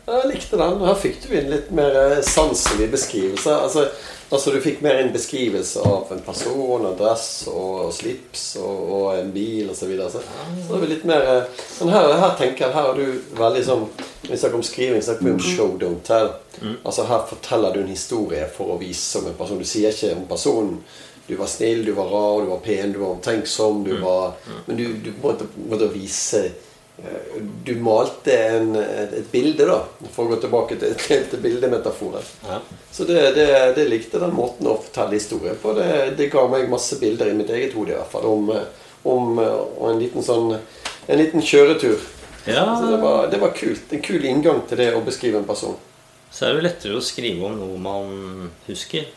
[0.07, 0.81] Jeg likte den.
[0.83, 3.53] Her fikk du inn litt mer eh, sanselig beskrivelse.
[3.55, 3.85] Altså,
[4.31, 9.31] altså Du fikk mer en beskrivelse av en person, adress og slips og, og en
[9.35, 9.85] bil osv.
[9.85, 10.11] Så, videre.
[10.11, 13.37] så så det var litt mer eh, Men her, her tenker jeg Her har du
[13.39, 13.85] veldig sånn
[14.25, 16.33] Når vi snakker om skriving, snakker vi om show, don't tell.
[16.83, 19.61] Altså Her forteller du en historie for å vise om en person.
[19.63, 20.83] Du sier ikke om personen
[21.31, 23.85] du var snill, du var rar, du var pen, du var omtenksom.
[23.87, 24.33] Du var,
[24.67, 26.49] Men du, du måtte, måtte vise
[27.65, 29.79] Du malte en, et, bilde, da,
[30.13, 32.27] for å gå tilbake til, til, bildemetaforen.
[32.49, 32.59] ja.
[32.93, 33.47] Så det, det,
[33.77, 35.73] det likte den måten å fortelle historien på.
[35.79, 35.89] Det,
[36.19, 38.27] det ga meg masse bilder i mitt eget hode, i hvert fall.
[38.29, 38.51] Om,
[39.09, 40.57] om eh, en liten sånn
[41.11, 42.03] En liten kjøretur.
[42.45, 42.67] ja.
[42.77, 43.89] Så det var, det var kult.
[43.91, 45.79] En kul inngang til det å beskrive en person.
[46.31, 49.09] Så er det jo lettere å skrive om noe man husker.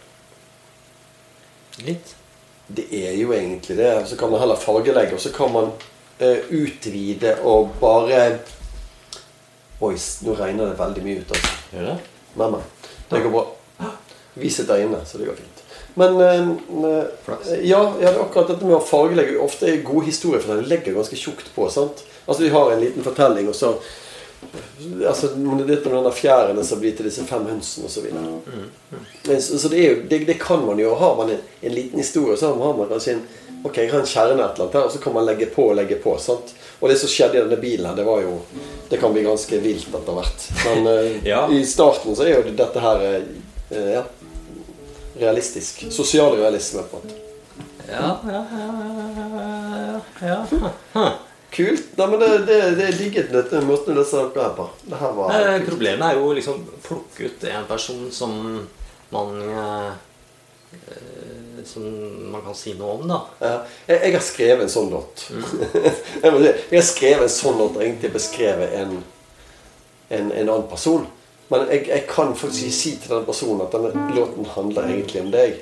[1.85, 2.15] Litt.
[2.67, 3.91] Det er jo egentlig det.
[4.09, 5.73] Så kan man heller fargelegge, og så kan man
[6.21, 8.19] utvide og bare
[9.83, 11.31] Oi, nå regner det veldig mye ut.
[11.35, 11.55] Altså.
[11.73, 11.95] Gjør det?
[12.39, 12.93] Men, men.
[13.09, 13.89] Det går bra.
[14.33, 15.63] Vi sitter inne, så det går fint.
[15.93, 16.49] Men eh,
[16.89, 21.19] eh, ja, ja, det akkurat dette med å fargelegge Ofte er gode historiefortellinger legger ganske
[21.19, 21.67] tjukt på.
[21.69, 22.01] sant?
[22.25, 23.75] Altså De har en liten fortelling, og så
[25.05, 25.29] altså,
[25.67, 28.09] Dette med denne fjærene som blir til disse fem hønsene osv.
[29.27, 30.95] Så, så det, er jo, det, det kan man jo.
[30.97, 33.25] Har man en, en liten historie, så har man kanskje en
[33.63, 35.69] Ok, jeg har en kjerne et eller annet her, og så kan man legge på
[35.69, 36.17] og legge på.
[36.19, 36.53] sant?
[36.81, 38.33] Og det som skjedde i denne bilen her, det var jo
[38.89, 40.47] Det kan bli ganske vilt etter hvert.
[40.65, 41.45] Men eh, Ja.
[41.51, 44.03] i starten så er jo dette her eh, ja,
[45.19, 45.85] realistisk.
[45.91, 47.19] Sosialrealisme, på en måte.
[47.87, 48.67] Ja, ja, ja,
[50.21, 51.11] ja, ja, ja.
[51.53, 51.83] Kult.
[51.99, 54.63] Nei, men det, det, det er digget dette måten å løse dette her på.
[54.89, 58.31] Det her var Eh, Problemet er jo liksom plukke ut en person som
[59.13, 59.91] man eh,
[60.87, 61.32] eh,
[61.65, 61.87] Som
[62.31, 63.19] man kan si noe om, da.
[63.39, 63.55] Ja,
[63.87, 65.25] jeg, jeg har skrevet en sånn låt.
[66.23, 68.97] jeg, jeg har skrevet en sånn låt og egentlig beskrevet en,
[70.09, 71.05] en, en annen person.
[71.51, 75.31] Men jeg, jeg kan faktisk si til den personen at denne låten handler egentlig om
[75.33, 75.61] deg.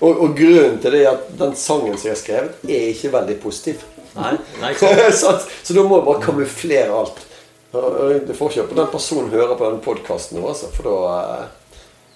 [0.00, 3.12] Og, og grunnen til det er at den sangen som jeg har skrevet, er ikke
[3.14, 3.84] veldig positiv.
[4.16, 4.90] Nei, nei så,
[5.64, 7.26] så da må jeg bare kamuflere alt.
[7.70, 10.72] Du får ikke på den personen hører på den podkasten nå, altså.
[10.74, 11.44] For da eh,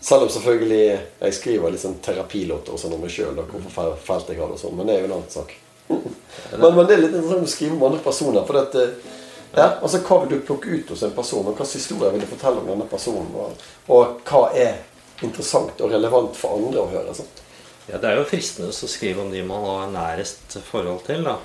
[0.04, 4.28] Selv om selvfølgelig jeg skriver liksom sånn terapilåter og sånn om meg sjøl, hvor fælt
[4.28, 5.54] jeg har det og sånn, men det er jo en annen sak.
[5.88, 8.44] men, men det er litt interessant å skrive om andre personer.
[8.44, 9.14] For dette,
[9.54, 12.28] ja, altså, hva vil du plukke ut hos en person, og hvilken historie vil du
[12.34, 13.32] fortelle om denne personen?
[13.32, 13.64] Og,
[13.96, 14.82] og hva er
[15.24, 17.16] interessant og relevant for andre å høre?
[17.16, 17.40] Sant?
[17.88, 21.24] Ja, Det er jo fristende å skrive om de man har nærest forhold til.
[21.24, 21.38] da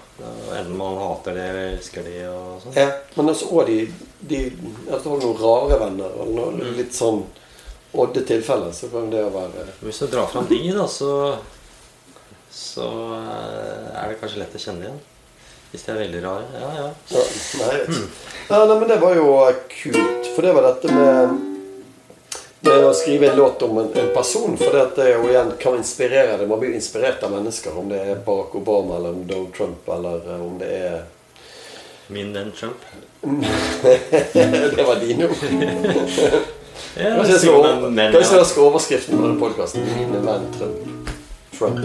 [0.56, 2.76] Enten man hater de eller elsker de og sånn.
[2.80, 3.82] Ja, men også også de,
[4.20, 4.46] de
[4.88, 7.24] at du har noen rare venner, eller noe litt sånn
[7.92, 11.38] odde tilfeller, så kan det jo være Hvis du drar fram de, da, så
[12.54, 12.86] Så
[13.18, 15.00] eh, er det kanskje lett å kjenne igjen.
[15.70, 16.48] Hvis de er veldig rare.
[16.58, 16.88] Ja, ja.
[17.14, 17.26] ja,
[17.60, 18.08] Nei, mm.
[18.50, 19.28] Ja, nei, men det var jo
[19.70, 20.32] kult.
[20.34, 21.46] For det var dette med
[22.62, 24.58] med å skrive en låt om en, en person.
[24.60, 26.48] For det, det jo igjen kan inspirere det.
[26.48, 27.78] Man blir inspirert av mennesker.
[27.78, 31.00] Om det er Barack Obama eller om Donald Trump eller eh, om det er
[32.10, 32.86] Min venn Trump.
[33.84, 36.48] Det var dine ord.
[36.98, 39.86] Ja, det er men, kanskje det skal overskriften på denne podkasten.
[39.96, 41.12] Mine menn Trump.
[41.58, 41.80] Trump.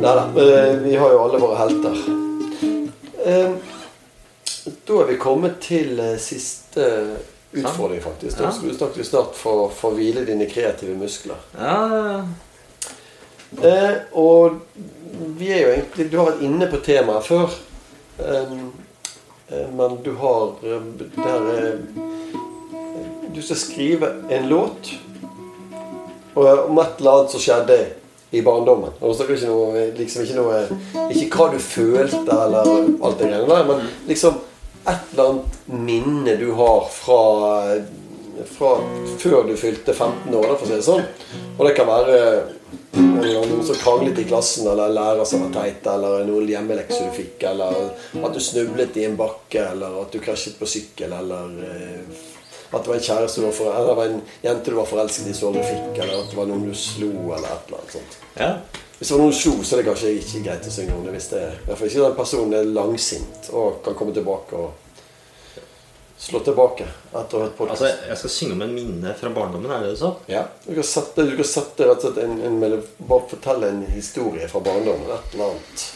[0.00, 0.24] Nei da.
[0.44, 2.00] eh, Vi har jo alle våre helter.
[3.26, 3.50] Eh,
[4.86, 6.86] Da er vi kommet til eh, siste
[7.52, 8.38] utfordring, faktisk.
[8.38, 11.40] Da skal du snart, for å få hvile dine kreative muskler.
[11.58, 12.24] Ja,
[13.50, 14.60] Eh, og
[15.40, 17.50] vi er jo egentlig Du har vært inne på temaet før.
[18.22, 18.52] Eh,
[19.50, 21.98] eh, men du har der eh,
[23.34, 24.92] Du skal skrive en låt
[26.34, 27.78] om et eller annet som skjedde
[28.30, 28.92] i barndommen.
[29.00, 30.60] Og så er det ikke noe, liksom ikke noe
[31.10, 34.38] Ikke hva du følte, eller alt det greiene der, men liksom
[34.88, 35.58] et eller annet
[35.90, 37.18] minne du har fra,
[38.54, 38.70] fra
[39.20, 41.04] før du fylte 15 år, for å si det sånn.
[41.58, 42.20] Og det kan være
[42.96, 47.44] noen som kranglet i klassen, eller lærer som var teit, eller noen hjemmelekser du fikk,
[47.50, 47.90] eller
[48.22, 52.20] at du snublet i en bakke, eller at du krasjet på sykkel, eller eh,
[52.70, 55.34] at det var en kjæreste du var eller var en jente du var forelsket i
[55.34, 58.20] som du fikk, eller at det var noen du slo, eller et eller annet sånt.
[58.36, 58.52] Ja.
[58.98, 61.02] Hvis det var noen du slo, så er det kanskje ikke greit å synge om
[61.06, 61.16] det.
[61.16, 64.90] Hvis det er, Derfor ikke den personen er langsint og kan komme tilbake og
[66.20, 67.50] slå tilbake etter å ha.
[67.64, 70.12] Altså, jeg skal synge om en minne fra barndommen, er det det så?
[70.30, 73.80] Ja, du kan sette, du kan sette rett og slett en, en, Bare fortelle en
[73.94, 75.08] historie fra barndommen.
[75.16, 75.86] Et eller annet.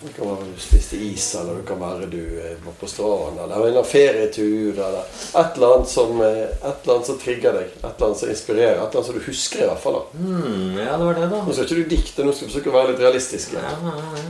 [0.00, 3.38] Det kan være du spiste is, eller det kan være du eh, var på stranden,
[3.42, 5.00] eller en ferietur, eller
[5.40, 7.72] et eller annet som, eh, som trigger deg.
[7.80, 8.76] Et eller annet som inspirerer.
[8.76, 9.96] Et eller annet som du husker, i hvert fall.
[9.98, 10.20] da.
[10.20, 11.40] Hmm, ja, det var det, da.
[11.48, 13.56] Nå skal ikke du dikte, nå skal du forsøke å være litt realistisk.
[13.58, 14.28] Ja, ja, ja.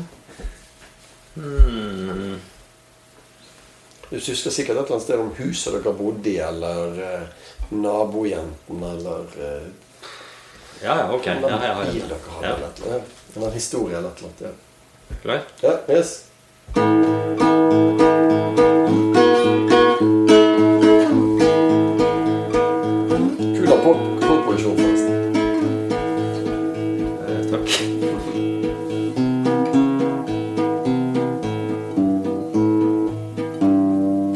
[1.34, 2.38] Hmm.
[4.08, 8.80] Du husker sikkert et eller annet sted om huset dere bodde i, eller eh, nabojenten,
[8.94, 9.68] eller eh,
[10.80, 11.26] Ja, ja, ok.
[11.26, 12.54] Ja, bil dere hadde, Ja.
[12.54, 13.04] eller eller annet.
[13.36, 13.44] Ja.
[13.44, 14.42] En historie eller et eller annet.
[14.48, 14.67] Ja.
[15.22, 15.40] Klar?
[15.62, 16.24] Ja, yes.
[23.56, 25.14] Kul på rapportproduksjon, forresten.
[27.28, 27.66] Eh, takk.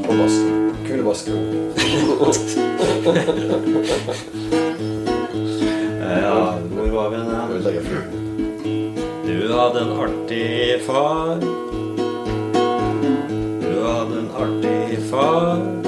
[0.09, 0.35] Og bass.
[0.87, 1.37] Kule basker.
[9.83, 11.41] hadde en artig far.
[13.61, 15.82] Du hadde en artig far.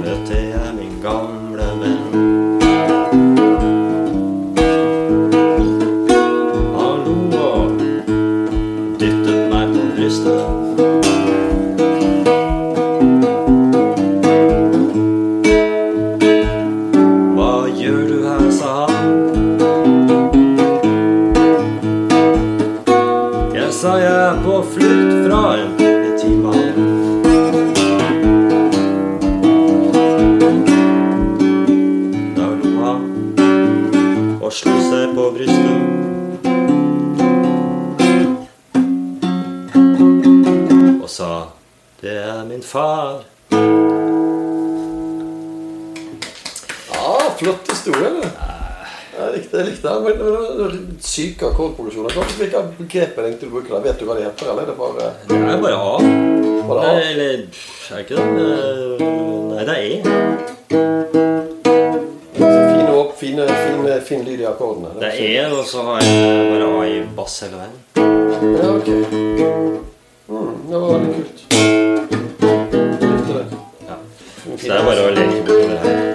[0.00, 1.45] Møtte jeg min gamle
[49.56, 50.24] Jeg likte jeg Men, det.
[50.24, 52.10] Men, men, det syke akkordproduksjoner.
[52.36, 53.70] Hvilke begrep er det egentlig du bruker?
[53.74, 53.80] der?
[53.86, 54.92] Vet du hva de heter, eller er det bare
[55.28, 55.96] Det er bare A.
[56.68, 56.92] Bare A?
[56.92, 57.28] Nei, Eller
[57.90, 58.24] er ikke det?
[58.26, 59.06] Eh,
[59.48, 59.94] Nei, det er E.
[62.36, 64.88] så fine, opp, fine, fine, fin lyd i akkordene?
[65.00, 66.10] Det er E, og så har jeg
[66.52, 67.76] bare A i bass hele veien.
[67.96, 68.88] Ja, ok.
[70.28, 71.38] Mm, det var veldig kult.
[73.00, 73.46] Likte det.
[73.88, 73.96] Ja.
[74.44, 75.56] Så det er bare å leke med.
[75.56, 76.05] Det var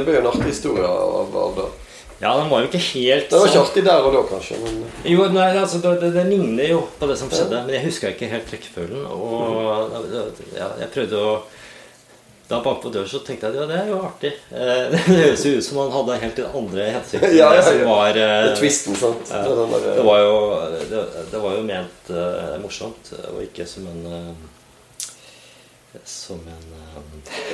[0.00, 1.68] Det, ble jo en artig historie av, av det.
[2.20, 4.58] Ja, den var jo ikke helt Det var ikke artig alltid der og da, kanskje.
[4.60, 7.86] Men Jo, nei, altså, det, det, det ligner jo på det som skjedde, men jeg
[7.86, 9.06] huska ikke helt rekkefølgen.
[9.08, 9.96] Og
[10.56, 11.32] ja, jeg prøvde å
[12.50, 14.30] Da bak på døren så tenkte jeg at ja, det er jo artig.
[14.50, 17.34] Eh, Det høres jo ut som han hadde helt andre hensikter.
[17.38, 17.84] Ja, ja, ja.
[17.86, 19.30] var det eh, er twisten, sant.
[19.30, 20.34] Ja, Det det var jo,
[20.90, 24.32] det, det var jo ment eh, morsomt, og ikke som en eh,
[26.04, 26.79] Som en uh,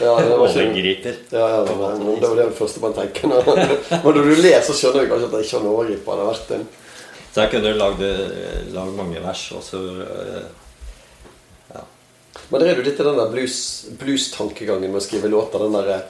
[0.00, 0.72] Ja, det var ikke.
[1.32, 3.50] Ja, ja, det, var, det var det første man tenker når,
[4.04, 5.80] når du ler, så skjønner du kanskje at det ikke har noe
[6.30, 6.66] vært en
[7.34, 9.80] Så jeg kunne lagd mange vers, og så
[11.74, 11.82] ja.
[12.48, 15.66] Men er jo litt i den der blues- blues-tankegangen med å skrive låter.
[15.66, 16.06] Den der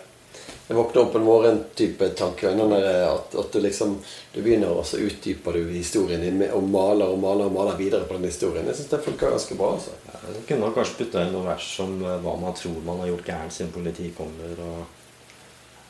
[0.66, 2.72] Jeg våkner opp en morgen-type tankegang.
[2.72, 3.96] At, at du liksom
[4.32, 8.08] Du begynner, og så utdyper du historien din og maler og maler og maler videre
[8.08, 8.66] på den historien.
[8.66, 9.72] Jeg syns det funker ganske bra.
[9.76, 9.94] altså.
[10.10, 13.12] ja, du kunne kanskje putta inn noen vers om eh, hva man tror man har
[13.12, 14.82] gjort gærent siden politiet kommer, og,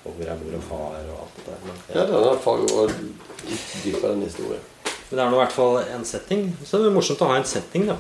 [0.05, 1.65] og hvor er mor og far, og alt det der.
[1.65, 4.73] Men, Ja, det er den fag å utdype den historien.
[5.09, 6.49] Men det er nå i hvert fall en setting.
[6.67, 7.97] Så det er morsomt å ha en setting, da.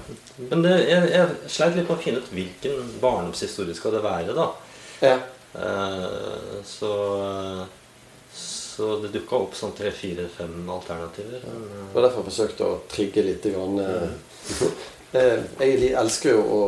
[0.51, 4.35] Men det, jeg, jeg sleit litt med å finne ut hvilken barndomshistorie skal det være,
[4.37, 4.49] da.
[5.03, 5.17] Ja.
[5.63, 7.67] Eh, så
[8.77, 11.41] Så det dukka opp sånn tre-fire-fem alternativer.
[11.49, 13.47] Men, Det var derfor jeg forsøkte å trigge litt.
[13.49, 14.11] Grann, eh,
[15.21, 16.59] eh, jeg elsker jo å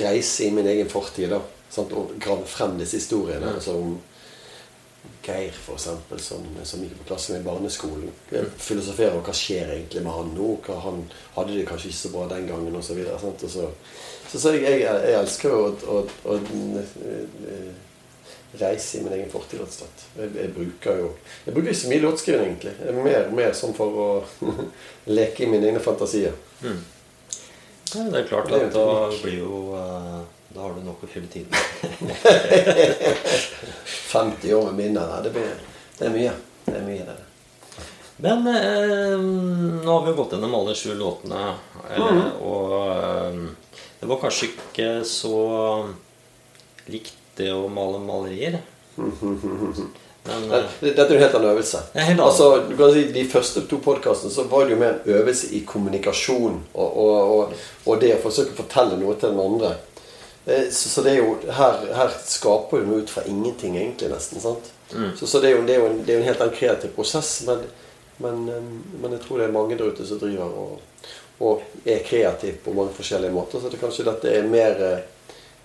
[0.00, 1.38] reise i min egen fortid da,
[1.84, 3.54] og grave frem disse historiene.
[3.62, 4.00] Som
[5.24, 8.10] Geir, for eksempel, som, som gikk på klasse med i barneskolen.
[8.32, 10.50] Jeg Filosoferer hva skjer egentlig med han nå.
[10.66, 11.00] Hva han
[11.36, 12.90] hadde det kanskje ikke så bra den gangen, osv.
[12.90, 13.16] Så, videre.
[13.16, 13.70] Og så,
[14.28, 16.36] så, så jeg, jeg, jeg elsker jo å, å, å
[16.82, 17.83] eh,
[18.60, 20.02] reise i min egen fortid, rett og slett.
[20.18, 21.08] Jeg, jeg bruker jo
[21.46, 22.74] Jeg bruker ikke så mye låtskriving, egentlig.
[22.80, 24.08] Jeg er Mer, mer sånn for å
[25.18, 26.34] leke i mine egne fantasier.
[26.62, 26.74] ja,
[28.10, 28.86] det er klart at da
[29.22, 30.22] blir jo uh,
[30.54, 31.50] Da har du nok å fylle tiden
[34.12, 35.06] 50 år med minner.
[35.10, 35.54] nei, Det, blir,
[35.98, 36.34] det er mye.
[36.64, 37.20] Det er mye, det.
[38.24, 41.40] Men eh, nå har vi jo gått gjennom alle sju låtene,
[41.90, 43.40] eller, og eh,
[43.98, 45.40] det var kanskje ikke så
[46.94, 48.60] likt det å male malerier.
[50.24, 51.80] Men eh, Dette er jo en helt annen øvelse.
[51.94, 52.20] Helt.
[52.24, 55.50] Altså, du kan si De første to podkastene så var det jo mer en øvelse
[55.58, 59.74] i kommunikasjon og, og, og, og det å forsøke å fortelle noe til den andre.
[60.46, 64.08] Eh, Så, så det er jo, her, her skaper du noe ut fra ingenting, egentlig,
[64.14, 64.40] nesten.
[64.40, 64.72] sant?
[65.18, 66.92] Så, så det er jo, det er en, det er jo en helt annen kreativ
[66.96, 67.34] prosess.
[67.48, 67.64] Men,
[68.24, 68.66] men, eh,
[69.02, 72.94] men jeg tror det er mange der ute som driver og, er kreative på mange
[72.96, 73.60] forskjellige måter.
[73.60, 74.78] Så det, kanskje dette er mer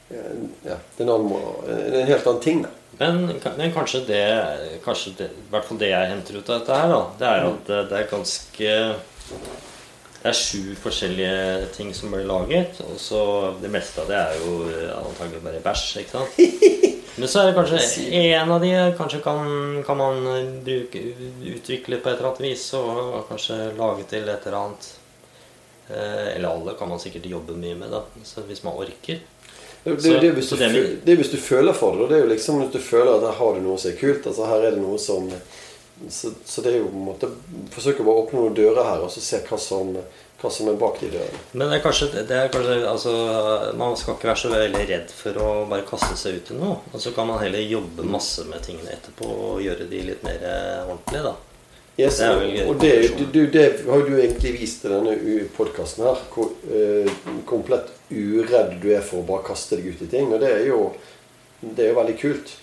[0.09, 1.33] Ja, det er en, annen,
[1.69, 2.61] en helt annen ting.
[2.65, 2.71] da.
[2.99, 3.19] Men,
[3.57, 4.23] men kanskje, det,
[4.83, 7.45] kanskje det I hvert fall det jeg henter ut av dette her, da, det er
[7.47, 8.71] at det, det er ganske
[10.19, 13.21] Det er sju forskjellige ting som blir laget, og så
[13.61, 16.41] det meste av det er jo eh, antagelig bare bæsj, ikke sant?
[17.19, 19.47] Men så er det kanskje en av de kanskje kan,
[19.87, 20.19] kan man
[20.63, 20.99] bruke,
[21.53, 24.89] utvikle på et eller annet vis, og kanskje lage til et eller annet.
[25.89, 29.23] Eh, Eller alle kan man sikkert jobbe mye med, da, så hvis man orker.
[29.83, 30.69] Det, det, det, er hvis du, det
[31.05, 32.03] det er hvis du føler for det.
[32.03, 33.99] og Det er jo liksom hvis du føler at her har du noe som er
[33.99, 34.27] kult.
[34.27, 35.29] altså Her er det noe som
[36.09, 37.27] Så, så det er jo på en måte
[37.73, 39.89] Forsøke å bare åpne noen dører her og så se hva som,
[40.39, 41.41] hva som er bak de dørene.
[41.51, 43.15] Men det er kanskje, det er kanskje altså,
[43.81, 46.77] Man skal ikke være så veldig redd for å bare kaste seg ut i noe.
[46.93, 50.39] Og så kan man heller jobbe masse med tingene etterpå og gjøre de litt mer
[50.39, 51.35] eh, ordentlige, da.
[51.99, 52.91] Yes, Det og det,
[53.33, 55.17] du, det har jo du egentlig vist i denne
[55.57, 56.21] podkasten her.
[56.31, 57.09] Hvor eh,
[57.49, 60.33] komplett uredd du er for å bare kaste deg ut i ting.
[60.33, 60.89] Og det er jo,
[61.61, 62.55] det er jo veldig kult.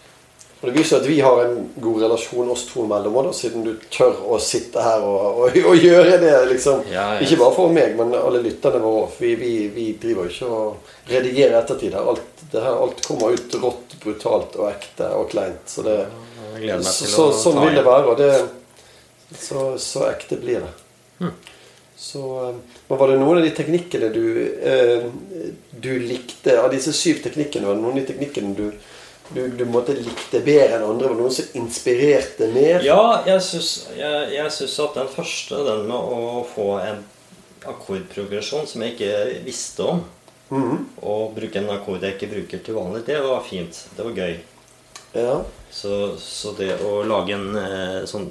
[0.56, 3.74] Og det viser at vi har en god relasjon oss to imellom også, siden du
[3.92, 6.32] tør å sitte her og, og, og gjøre det.
[6.48, 6.80] liksom.
[6.88, 7.26] Ja, ja.
[7.26, 9.10] Ikke bare for meg, men alle lytterne våre.
[9.20, 11.92] Vi, vi, vi driver ikke og redigerer ettertid.
[11.92, 12.08] her.
[12.14, 15.60] Alt, det her, alt kommer ut rått, brutalt og ekte og kleint.
[15.68, 15.98] Så det,
[16.62, 18.14] Jeg så, så, sånn vil det være.
[18.14, 18.32] Og det,
[19.36, 20.72] så, så ekte blir det.
[21.20, 21.36] Hm.
[21.96, 22.54] Så, eh,
[22.88, 24.26] men Var det noen av de teknikkene du,
[24.60, 25.06] eh,
[25.72, 28.66] du likte Av disse syv teknikkene, var det noen av de teknikkene du,
[29.32, 31.08] du, du måtte likte bedre enn andre?
[31.08, 32.84] Var det noen som inspirerte mer?
[32.84, 37.00] Ja, jeg syns, jeg, jeg syns at den første, den med å få en
[37.66, 40.04] akkordprogresjon som jeg ikke visste om,
[40.48, 40.84] Mhm.
[41.02, 43.80] og bruke en akkord jeg ikke bruker til vanlig, det var fint.
[43.96, 44.36] Det var gøy.
[45.16, 45.40] Ja.
[45.74, 48.28] Så, så det å lage en eh, sånn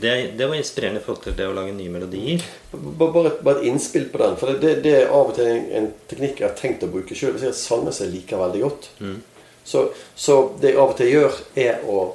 [0.00, 2.44] det, det var inspirerende i forhold til det å lage nye melodier.
[2.72, 4.38] Bare, bare, et, innspill på den.
[4.40, 7.36] For det, det, er av og til en, teknikk jeg har tenkt å bruke sjøl.
[7.36, 8.88] Sanger som jeg liker veldig godt.
[9.64, 12.06] Så, så det jeg av og til gjør, er å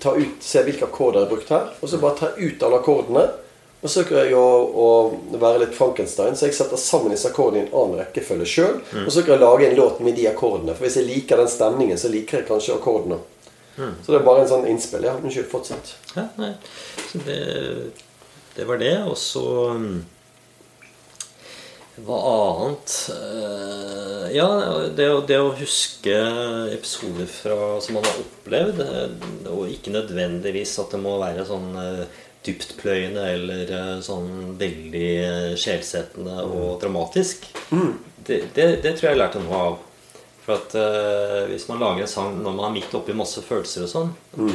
[0.00, 1.68] ta ut, se hvilke akkorder jeg har brukt her.
[1.82, 3.26] Og så bare ta ut alle akkordene.
[3.78, 7.60] Og så søker jeg å, å være litt Frankenstein, så jeg setter sammen disse akkordene
[7.60, 8.80] i en annen rekkefølge sjøl.
[9.04, 10.74] Og så søker jeg å lage en låt med de akkordene.
[10.74, 13.20] For hvis jeg liker den stemningen, så liker jeg kanskje akkordene.
[13.78, 15.06] Så det er bare en sånn innspill.
[15.06, 15.48] Ja, unnskyld.
[15.52, 15.94] Fortsett.
[16.16, 16.52] Ja, nei.
[17.08, 17.40] Så det,
[18.56, 18.94] det var det.
[19.06, 19.44] Og så
[19.78, 19.98] mm,
[22.06, 24.48] Hva annet Eh, Ja,
[24.92, 26.14] det, det å huske
[26.74, 29.14] episoder fra, som man har opplevd, eh,
[29.50, 32.02] og ikke nødvendigvis at det må være sånn eh,
[32.46, 33.72] dyptpløyende eller
[34.04, 37.48] sånn veldig sjelsettende og dramatisk.
[38.28, 39.78] Det, det, det tror jeg jeg lærte noe av.
[40.48, 43.84] For at eh, Hvis man lager en sang når man er midt oppi masse følelser
[43.84, 44.14] og sånn,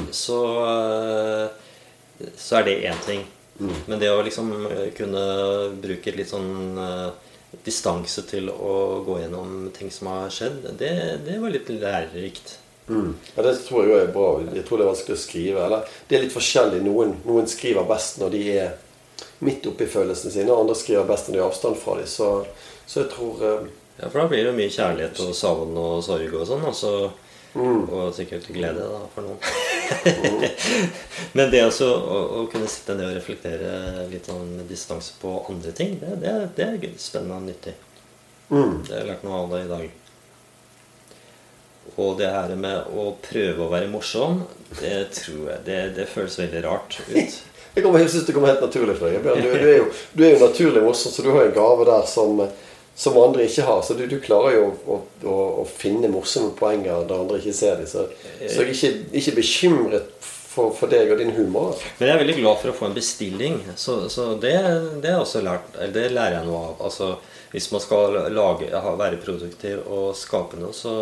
[0.10, 3.22] så, eh, så er det én ting.
[3.86, 5.22] Men det å liksom eh, kunne
[5.84, 7.12] bruke litt sånn eh,
[7.64, 10.90] distanse til å gå gjennom ting som har skjedd, det,
[11.28, 12.56] det var litt lærerikt.
[13.36, 14.32] Ja, Det tror jeg er bra.
[14.50, 15.68] Jeg tror det er vanskelig å skrive.
[15.68, 16.82] Eller det er litt forskjellig.
[16.84, 18.74] Noen, noen skriver best når de er
[19.46, 22.10] midt oppi følelsene sine, og andre skriver best når de har avstand fra dem.
[22.10, 22.32] Så,
[22.90, 26.34] så jeg tror eh, Ja, For da blir det mye kjærlighet og savn og sorg
[26.34, 26.66] og sånn.
[26.66, 27.82] Og, mm.
[27.94, 29.40] og sikkert glede da, for noen.
[31.38, 35.40] Men det altså, å, å kunne sitte ned og reflektere litt sånn med distanse på
[35.50, 37.76] andre ting, det, det, det er spennende og nyttig.
[38.54, 39.92] Det har jeg lært noe av det i dag.
[42.00, 44.44] Og det her med å prøve å være morsom,
[44.80, 47.42] det tror jeg Det, det føles veldig rart ut.
[47.74, 49.24] Jeg kommer, jeg synes det kommer helt naturlig for deg.
[49.26, 52.04] Du, du, er jo, du er jo naturlig morsom, så du har en gave der
[52.06, 52.44] som,
[52.96, 53.82] som andre ikke har.
[53.82, 57.82] Så du, du klarer jo å, å, å finne morsomme poenger der andre ikke ser
[57.82, 57.90] dem.
[57.90, 58.06] Så,
[58.40, 60.12] så jeg er ikke, ikke bekymret
[60.54, 61.72] for, for deg og din humor.
[61.74, 61.94] altså.
[61.98, 63.62] Men jeg er veldig glad for å få en bestilling.
[63.76, 64.56] Så, så det,
[65.04, 65.16] det,
[65.46, 66.84] lært, eller det lærer jeg noe av.
[66.90, 67.14] Altså,
[67.54, 70.96] hvis man skal lage, være produktiv og skape noe, så,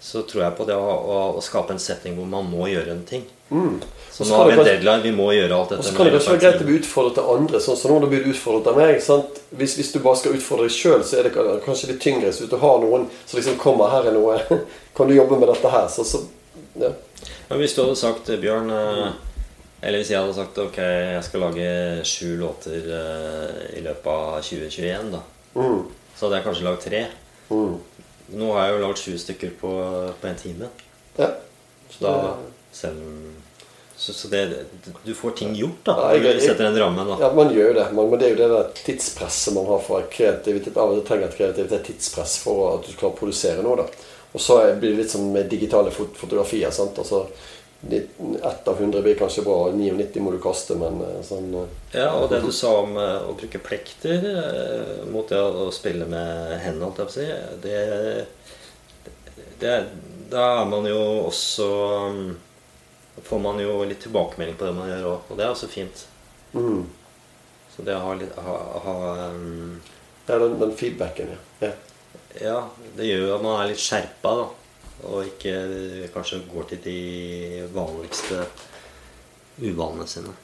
[0.00, 2.96] så tror jeg på det å, å, å skape en setting hvor man må gjøre
[2.96, 3.28] en ting.
[3.50, 5.02] Så Så nå har vi en deadline.
[5.02, 5.84] Vi må gjøre alt dette.
[5.84, 7.60] Og så kan det kanskje være greit å bli utfordret av andre.
[7.62, 8.98] Sånn som nå du blitt utfordret av meg.
[9.04, 9.38] Sant?
[9.54, 12.32] Hvis, hvis du bare skal utfordre deg sjøl, så er det kanskje litt tyngre.
[12.34, 14.38] Så hvis du har noen som liksom kommer her er noe
[14.96, 15.86] Kan du jobbe med dette her?
[15.92, 16.24] Så, så
[16.80, 16.90] ja.
[17.48, 19.06] Men hvis du hadde sagt Bjørn eh,
[19.80, 21.68] Eller hvis jeg hadde sagt ok, jeg skal lage
[22.08, 25.22] sju låter eh, i løpet av 2021, da.
[25.56, 25.86] Mm.
[26.14, 27.04] Så hadde jeg kanskje lagd tre.
[27.50, 27.78] Mm.
[28.40, 29.72] Nå har jeg jo lagd sju stykker på,
[30.20, 30.68] på en time.
[31.18, 31.30] ja.
[31.90, 32.36] Så da
[32.72, 33.02] selv
[34.00, 34.40] så, så det,
[35.04, 35.94] Du får ting gjort, da.
[36.00, 37.18] Ja, jeg- du setter en ramme, da.
[37.20, 37.86] Ja, man gjør jo det.
[37.92, 40.72] Man, men det er jo det der tidspresset man har for kreativitet.
[40.72, 43.76] Til trenger et kreativitet tidspress for at du skal produsere noe.
[43.82, 43.84] da.
[44.32, 46.70] Og så blir det litt som med digitale fot fotografier.
[46.72, 46.96] sant?
[46.98, 47.26] Altså,
[47.90, 52.10] Ett av hundre blir kanskje bra, 99 må du kaste, men eh, sånn eh, Ja,
[52.12, 54.20] og det du sa om eh, å bruke plekter
[55.08, 57.24] mot det å, å spille med hendene, holdt jeg på å si,
[57.64, 58.26] det,
[59.62, 59.78] det
[60.30, 61.00] Da er man jo
[61.30, 61.70] også
[62.12, 62.28] mm,
[63.26, 66.06] Får man jo litt tilbakemelding på det man gjør òg, og det er også fint.
[66.52, 66.82] mm.
[67.70, 68.94] Så det å ha litt ha, ha,
[69.30, 69.76] um,
[70.26, 71.68] Ja, den, den feedbacken, ja.
[71.68, 71.72] ja.
[72.40, 72.58] Ja,
[72.96, 74.48] det gjør jo at man er litt skjerpa, da.
[75.10, 75.54] Og ikke
[76.14, 76.98] kanskje går til de
[77.74, 78.44] vanligste
[79.60, 80.34] uvanene sine.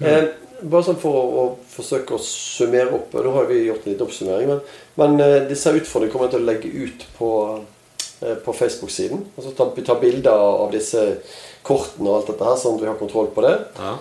[0.00, 0.30] Eh,
[0.62, 3.14] bare sånn for å, å forsøke å summere opp.
[3.20, 4.50] Nå har vi gjort en liten oppsummering.
[4.50, 4.62] Men,
[5.00, 7.30] men eh, disse utfordringene kommer jeg til å legge ut på,
[8.44, 9.24] på Facebook-siden.
[9.36, 11.02] Og så tar vi tar bilder av disse
[11.66, 13.56] kortene og alt dette her, sånn at vi har kontroll på det.
[13.80, 13.96] Ja.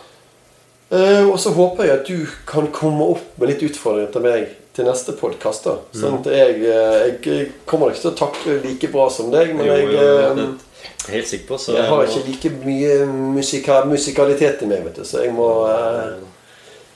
[0.86, 4.54] Uh, og så håper jeg at du kan komme opp med litt utfordringer til meg
[4.76, 5.70] til neste podkast.
[5.96, 9.70] Sånn at jeg, eh, jeg kommer ikke til å takle like bra som deg, men
[9.70, 12.98] Jo, jeg, jo, jeg helt sikker på, så jeg har ikke like mye
[13.38, 16.18] musika musikalitet i meg, vet du, så jeg må eh,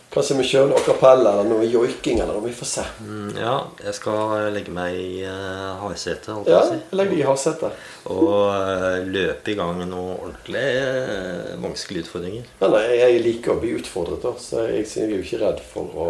[0.09, 2.47] Kanskje vi kjører noe a eller noe joiking eller noe.
[2.47, 2.83] Vi får se.
[3.05, 3.51] Mm, Ja,
[3.85, 6.79] jeg skal legge meg i uh, holdt Ja, jeg på å si.
[6.97, 7.83] legg deg i havsetet.
[8.09, 12.47] Og uh, løpe i gang med noen ordentlig uh, vanskelige utfordringer.
[12.63, 15.61] Ja, nei, jeg liker å bli utfordret, da, så jeg, jeg er jo ikke redd
[15.75, 16.09] for å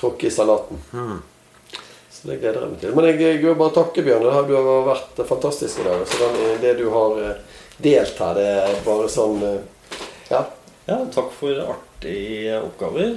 [0.00, 0.82] tråkke i salaten.
[2.10, 2.96] Så det gleder jeg meg til.
[2.98, 4.26] Men jeg, jeg vil bare takke, Bjørn.
[4.26, 6.02] Det har- Du har vært fantastisk i dag.
[6.10, 7.38] Så den, det du har eh,
[7.78, 9.62] delt her, det er bare sånn eh,
[10.34, 10.42] Ja.
[10.86, 13.16] Ja, takk for artige oppgaver.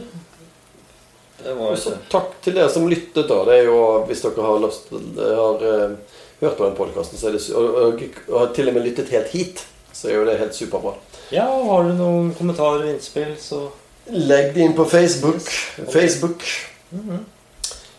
[1.37, 3.27] Det var Og takk til dere som lyttet.
[3.27, 4.87] da Det er jo, Hvis dere har, lyst,
[5.17, 5.97] har uh,
[6.39, 7.19] hørt på den podkasten
[7.55, 10.55] og, og, og har til og med lyttet helt hit, så er jo det helt
[10.55, 10.95] superbra.
[11.31, 13.67] Ja, og har du noen kommentarer og innspill, så
[14.07, 15.43] Legg det inn på Facebook.
[15.91, 16.43] Facebook.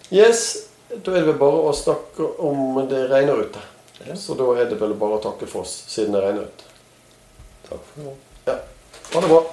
[0.09, 0.65] Yes.
[0.89, 3.61] Da er det vel bare å snakke om det regner ute.
[4.07, 4.17] Ja.
[4.17, 6.65] Så da er det vel bare å takke for oss, siden det regner ute.
[7.69, 8.15] takk for nå.
[8.47, 8.57] Ja.
[9.13, 9.51] 王大国。